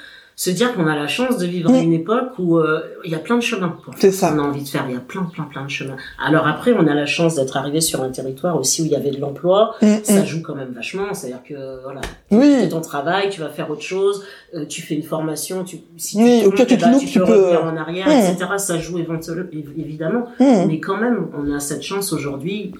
[0.40, 1.74] Se dire qu'on a la chance de vivre Mm.
[1.74, 4.30] à une époque où euh, il y a plein de chemins C'est ça.
[4.30, 4.84] qu'on a envie de faire.
[4.88, 5.96] Il y a plein, plein, plein de chemins.
[6.24, 8.94] Alors après, on a la chance d'être arrivé sur un territoire aussi où il y
[8.94, 9.74] avait de l'emploi.
[9.82, 10.26] mm, Ça mm.
[10.26, 11.12] joue quand même vachement.
[11.12, 12.54] C'est-à-dire que voilà, tu Oui.
[12.60, 14.22] fais ton travail, tu vas faire autre chose,
[14.54, 17.00] euh, tu fais une formation, tu, si Oui, tu au tu te eh ben, loupes,
[17.00, 18.12] tu tu peux peux, revenir en arrière, mm.
[18.12, 18.46] etc.
[18.58, 19.42] Ça joue éventuellement,
[19.76, 20.26] évidemment.
[20.38, 20.66] mm.
[20.68, 22.70] Mais quand même, on a cette chance aujourd'hui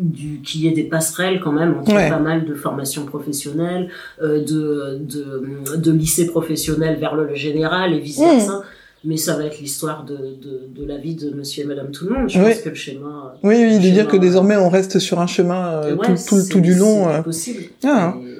[0.00, 2.08] du qu'il y ait des passerelles quand même entre Ouais.
[2.08, 3.88] pas mal de formations professionnelles,
[4.22, 8.62] euh, de, de, de lycées professionnels vers le général et vice versa.
[9.02, 12.04] Mais ça va être l'histoire de, de, de la vie de monsieur et madame tout
[12.06, 12.28] le monde.
[12.28, 12.46] Je Oui.
[12.52, 13.34] pense que le schéma...
[13.42, 16.14] Oui, oui, de schéma, dire que désormais on reste sur un chemin euh, ouais, tout,
[16.28, 17.04] tout, tout du long.
[17.08, 17.22] c'est euh.
[17.22, 17.62] possible.
[17.84, 18.14] Ah.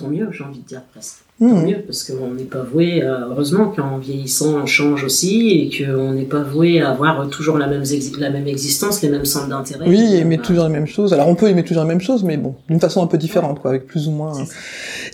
[0.00, 1.16] tant mieux, j'ai envie de dire presque.
[1.38, 5.84] Tant mieux, parce qu'on n'est pas voué, euh, heureusement qu'en vieillissant on change aussi, et
[5.84, 9.24] qu'on n'est pas voué à avoir toujours la même, exi- la même existence, les mêmes
[9.24, 9.86] centres d'intérêt.
[9.88, 11.14] Oui, aimer Bah, toujours la même chose.
[11.14, 13.60] Alors on peut aimer toujours la même chose, mais bon, d'une façon un peu différente,
[13.60, 14.34] quoi, avec plus ou moins.
[14.34, 14.44] ça.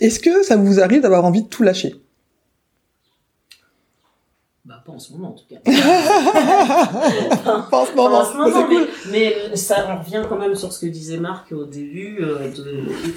[0.01, 1.95] Est-ce que ça vous arrive d'avoir envie de tout lâcher?
[4.87, 5.57] Pas en ce moment en tout cas.
[7.69, 8.17] Pas en ce Pas moment.
[8.19, 8.87] en ce moment, C'est cool.
[9.11, 12.19] mais, mais ça on revient quand même sur ce que disait Marc au début.
[12.21, 12.37] euh,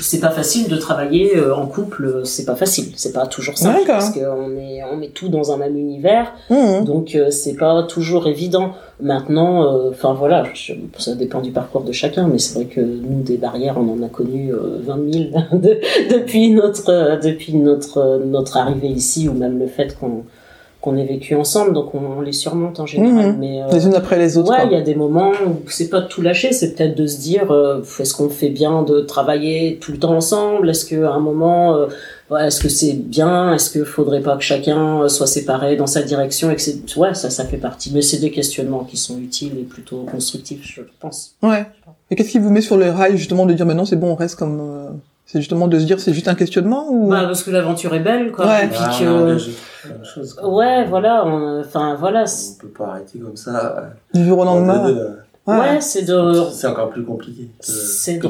[0.01, 3.57] c'est pas facile de travailler euh, en couple, euh, c'est pas facile, c'est pas toujours
[3.57, 6.33] simple parce qu'on est on met tout dans un même univers.
[6.51, 6.85] Mm.
[6.85, 8.73] Donc euh, c'est pas toujours évident.
[9.03, 12.81] Maintenant, euh, enfin voilà, je- ça dépend du parcours de chacun, mais c'est vrai que
[12.81, 15.25] nous des barrières, on en a connu euh, 20 000
[15.63, 15.81] de-
[16.13, 20.25] depuis notre euh, depuis notre euh, notre arrivée ici, ou même le fait qu'on
[20.81, 23.33] qu'on ait vécu ensemble, donc on, on les surmonte en général.
[23.33, 23.39] Mhm.
[23.39, 24.51] Mais euh, Les unes après les autres.
[24.51, 27.07] Ouais, il y a des moments où c'est pas de tout lâcher, c'est peut-être de
[27.07, 30.71] se dire euh, est-ce qu'on fait bien de travailler tout le temps ensemble?
[30.71, 31.87] Est-ce qu'à un moment, euh,
[32.31, 33.53] ouais, est-ce que c'est bien?
[33.55, 37.15] Est-ce qu'il faudrait pas que chacun euh, soit séparé dans sa direction et que ouais,
[37.15, 37.93] ça ça fait partie.
[37.95, 41.33] Mais c'est des questionnements qui sont utiles et plutôt constructifs, je pense.
[41.43, 41.67] Ouais.
[42.11, 44.15] Et qu'est-ce qui vous met sur le rail justement de dire maintenant c'est bon on
[44.17, 44.89] reste comme euh,
[45.31, 48.01] c'est justement de se dire c'est juste un questionnement ou Bah parce que l'aventure est
[48.01, 48.47] belle, quoi.
[48.47, 48.65] Ouais.
[48.65, 49.39] Et puis Ah, que
[50.03, 50.49] chose, quoi.
[50.49, 52.25] ouais, voilà, on- enfin voilà.
[52.25, 53.91] On peut pas arrêter comme ça.
[54.13, 54.89] du jour au euh, lendemain
[55.51, 58.29] de- de- Ouais, c'est de C'est encore plus compliqué C'est de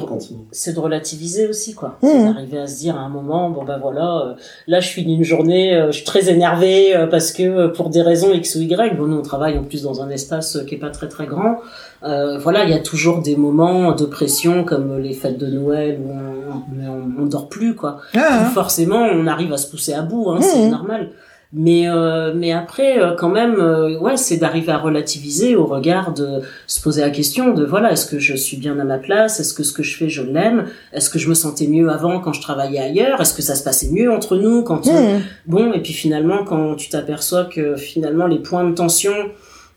[0.53, 1.99] c'est de relativiser aussi quoi.
[2.03, 2.11] Mhm.
[2.13, 4.35] c'est d'arriver à se dire à un moment bon bah voilà euh,
[4.67, 8.03] là je finis une journée euh, je suis très énervé parce que euh, pour des
[8.03, 10.75] raisons x ou y bon nous on travaille en plus dans un espace euh, qui
[10.75, 11.57] est pas très très grand.
[12.03, 15.99] Euh, voilà il y a toujours des moments de pression comme les fêtes de Noël
[16.03, 17.99] où on, on, on dort plus quoi.
[18.17, 20.71] Ah, où forcément on arrive à se pousser à bout hein, c'est Mhm.
[20.71, 21.11] normal
[21.53, 26.15] mais euh, mais après euh, quand même euh, ouais c'est d'arriver à relativiser au regard
[26.15, 29.41] de se poser la question de voilà est-ce que je suis bien à ma place?
[29.41, 30.67] Est-ce que ce que je fais je l'aime?
[30.93, 33.21] Est-ce que je me sentais mieux avant quand je travaillais ailleurs?
[33.21, 35.21] Est-ce que ça se passait mieux entre nous quand on- Mmh.
[35.47, 39.13] bon et puis finalement quand tu t'aperçois que finalement les points de tension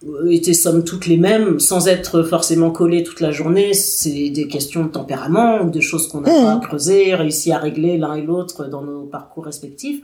[0.07, 4.47] euh, étaient somme toute les mêmes sans être forcément collés toute la journée c'est des
[4.47, 6.59] questions de tempérament ou de choses qu'on n'a Mhm.
[6.61, 10.01] pas creusé réussi à régler l'un et l'autre dans nos parcours respectifs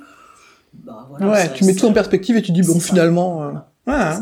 [0.73, 3.43] bah, voilà, ouais, ça- tu mets tout en perspective et tu dis bon finalement.
[3.43, 3.51] euh,
[3.87, 4.15] ouais.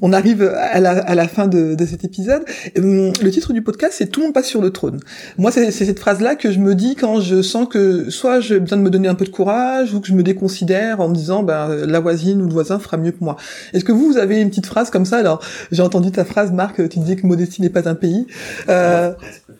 [0.00, 2.42] On arrive à la, fin de, cet épisode.
[2.76, 5.00] Hum, Le titre du podcast, c'est Tout le monde passe sur le trône.
[5.38, 8.78] Moi, c'est cette phrase-là que je me dis quand je sens que soit j'ai besoin
[8.78, 11.42] de me donner un peu de courage ou que je me déconsidère en me disant
[11.42, 13.36] ben, la voisine ou le voisin fera mieux que moi.
[13.72, 15.18] Est-ce que vous, vous avez une petite phrase comme ça?
[15.18, 15.42] Alors,
[15.72, 18.26] j'ai entendu ta phrase, Marc, tu disais que modestie n'est pas un pays.
[18.68, 19.12] Euh,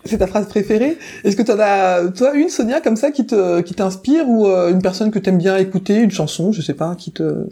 [0.05, 0.98] c'est ta phrase préférée.
[1.24, 4.70] Est-ce que tu as, toi, une, Sonia, comme ça, qui te, qui t'inspire ou euh,
[4.70, 7.46] une personne que t'aimes bien écouter, une chanson, je sais pas, qui te...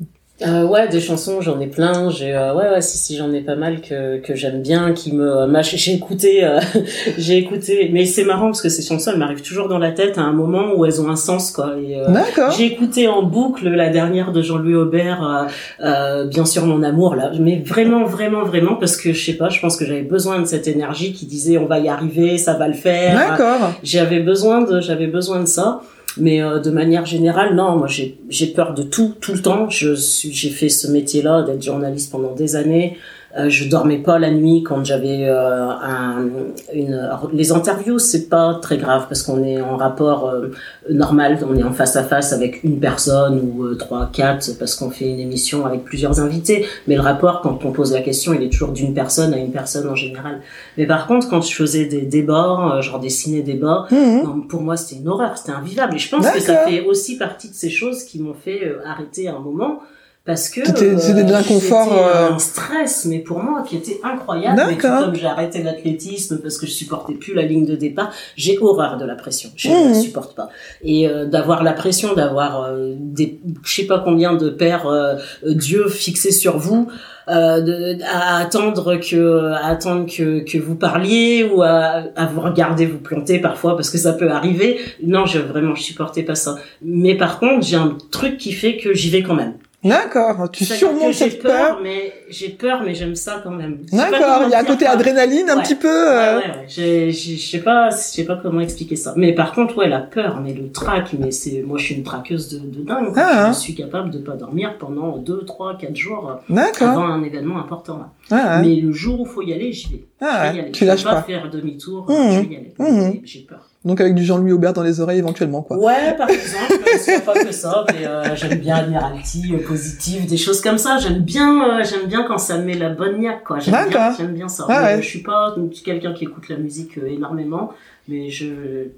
[0.47, 2.11] Euh, ouais, des chansons, j'en ai plein.
[2.11, 5.13] J'ai euh, ouais, ouais, si, si, j'en ai pas mal que que j'aime bien, qui
[5.13, 6.61] me, m'a- j'ai écouté, euh,
[7.19, 7.91] j'ai écouté.
[7.93, 10.33] Mais c'est marrant parce que ces chansons, elles m'arrivent toujours dans la tête à un
[10.33, 11.71] moment où elles ont un sens, quoi.
[11.71, 12.53] Euh, D'accord.
[12.53, 17.17] j'ai écouté en boucle la dernière de Jean-Louis Aubert, euh, euh, bien sûr mon amour
[17.17, 20.39] là, mais vraiment, vraiment, vraiment parce que je sais pas, je pense que j'avais besoin
[20.41, 23.15] de cette énergie qui disait on va y arriver, ça va le faire.
[23.17, 23.73] D'accord.
[23.83, 25.81] J'avais besoin de, j'avais besoin de ça.
[26.19, 29.71] Mais euh, de manière générale, non, moi j'ai peur de tout, tout le temps.
[29.71, 32.97] Je suis, j'ai fait ce métier-là d'être journaliste pendant des années.
[33.37, 36.27] Euh, je dormais pas la nuit quand j'avais euh, un,
[36.73, 36.95] une.
[36.95, 40.53] alors, les interviews, c'est pas très grave parce qu'on est en rapport euh,
[40.89, 44.75] normal, on est en face à face avec une personne ou euh, trois, quatre parce
[44.75, 46.65] qu'on fait une émission avec plusieurs invités.
[46.87, 49.53] Mais le rapport, quand on pose la question, il est toujours d'une personne à une
[49.53, 50.41] personne en général.
[50.79, 54.23] Mais par contre, quand je faisais des débats, euh, genre des ciné-débats, Mhm.
[54.25, 55.97] non, pour moi, c'était une horreur, c'était invivable.
[55.97, 58.79] Et je pense que ça fait aussi partie de ces choses qui m'ont fait euh,
[58.87, 59.81] arrêter un moment.
[60.29, 64.61] Parce que C'était- c'était de l'inconfort, euh, un stress, mais pour moi, qui était incroyable.
[64.61, 65.05] Tout D'accord.
[65.07, 68.99] comme j'ai arrêté l'athlétisme parce que je supportais plus la ligne de départ, j'ai horreur
[68.99, 69.49] de la pression.
[69.57, 70.51] Je ne la supporte pas.
[70.83, 75.15] Et euh, d'avoir la pression, d'avoir euh, des, je sais pas combien de pères euh,
[75.47, 76.89] euh, Dieu fixés sur vous,
[77.31, 82.43] euh, de, à attendre que à attendre que, que vous parliez ou à, à vous
[82.43, 86.35] regarder vous planter parfois parce que ça peut arriver non je vraiment je supportais pas
[86.35, 89.53] ça mais par contre j'ai un truc qui fait que j'y vais quand même
[89.89, 90.51] D'accord.
[90.53, 91.81] Tu surmontes cette peur, peur.
[91.83, 94.43] mais j'ai peur mais j'aime ça quand même Je D'accord.
[94.47, 95.63] Il y a un côté adrénaline un Ouais.
[95.63, 95.89] petit peu.
[95.89, 96.65] Euh, ouais, ouais.
[96.69, 99.13] J'ai- Je sais pas, je sais pas comment expliquer ça.
[99.17, 102.03] Mais par contre, ouais, la peur, mais le trac, mais c'est, moi, je suis une
[102.05, 103.13] traqueuse de, de dingue.
[103.17, 103.53] Ah, hein.
[103.53, 107.59] je suis capable de pas dormir pendant 2, 3, 4 jours euh, avant un événement
[107.59, 107.99] important.
[107.99, 108.11] là.
[108.31, 108.69] Ah, ouais.
[108.69, 110.05] Mais le jour où faut y aller, j'y vais.
[110.21, 110.71] Ah, je vais y aller.
[110.73, 111.23] tu je vais lâches pas pas.
[111.23, 112.13] faire demi-tour, Mmh.
[112.15, 112.75] je vais y aller.
[112.79, 113.21] Mmh.
[113.25, 113.68] J'ai peur.
[113.89, 115.79] Donc avec du Jean-Louis Aubert dans les oreilles éventuellement quoi.
[115.79, 120.37] Ouais, par exemple, c'est pas que ça, mais euh, j'aime bien Admiralty, euh, positif, des
[120.37, 120.99] choses comme ça.
[120.99, 123.61] J'aime bien, euh, j'aime bien quand ça met la bonne niaque, quoi.
[123.61, 124.15] J'aime bien, D'accord.
[124.19, 124.67] j'aime bien ça.
[124.69, 125.03] Ah Mais, ouais.
[125.03, 127.73] Je suis pas quelqu'un qui écoute la musique énormément,
[128.09, 128.89] mais je,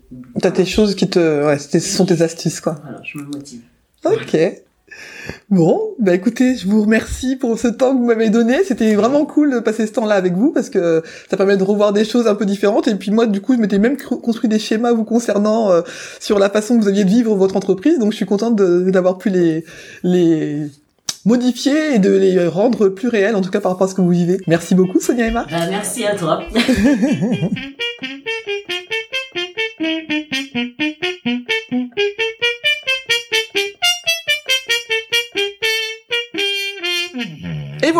[0.42, 2.74] T'as tes choses qui te, ouais, ce sont tes astuces quoi.
[2.82, 3.60] voilà, je me motive.
[4.04, 4.36] Ok.
[5.50, 8.64] Bon, bah écoutez, je vous remercie pour ce temps que vous m'avez donné.
[8.64, 11.92] C'était vraiment cool de passer ce temps-là avec vous parce que ça permet de revoir
[11.92, 12.88] des choses un peu différentes.
[12.88, 15.82] Et puis moi, du coup, je m'étais même construit des schémas vous concernant euh,
[16.20, 17.98] sur la façon que vous aviez de vivre votre entreprise.
[17.98, 19.64] Donc je suis contente d'avoir pu les
[20.02, 20.66] les
[21.24, 24.00] modifier et de les rendre plus réels, en tout cas par rapport à ce que
[24.00, 24.38] vous vivez.
[24.46, 25.50] Merci beaucoup, Sonia et Marc.
[25.50, 26.42] Bah, merci à toi.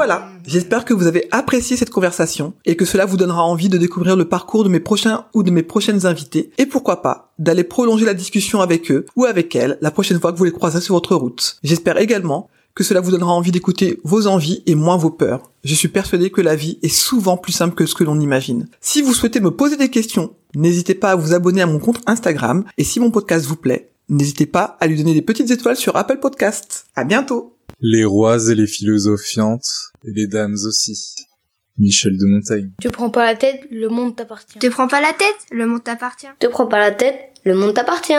[0.00, 3.76] voilà, j'espère que vous avez apprécié cette conversation et que cela vous donnera envie de
[3.76, 7.64] découvrir le parcours de mes prochains ou de mes prochaines invités et pourquoi pas d'aller
[7.64, 10.80] prolonger la discussion avec eux ou avec elles la prochaine fois que vous les croiserez
[10.80, 11.58] sur votre route.
[11.62, 15.50] J'espère également que cela vous donnera envie d'écouter vos envies et moins vos peurs.
[15.64, 18.68] Je suis persuadé que la vie est souvent plus simple que ce que l'on imagine.
[18.80, 22.00] Si vous souhaitez me poser des questions, n'hésitez pas à vous abonner à mon compte
[22.06, 25.76] Instagram et si mon podcast vous plaît, n'hésitez pas à lui donner des petites étoiles
[25.76, 26.86] sur Apple Podcasts.
[26.96, 27.59] À bientôt!
[27.82, 31.14] Les rois et les philosophiantes, et les dames aussi.
[31.78, 32.70] Michel de Montaigne.
[32.80, 34.58] Te prends pas la tête, le monde t'appartient.
[34.58, 36.26] Te prends pas la tête, le monde t'appartient.
[36.38, 38.12] Te prends pas la tête, le monde t'appartient.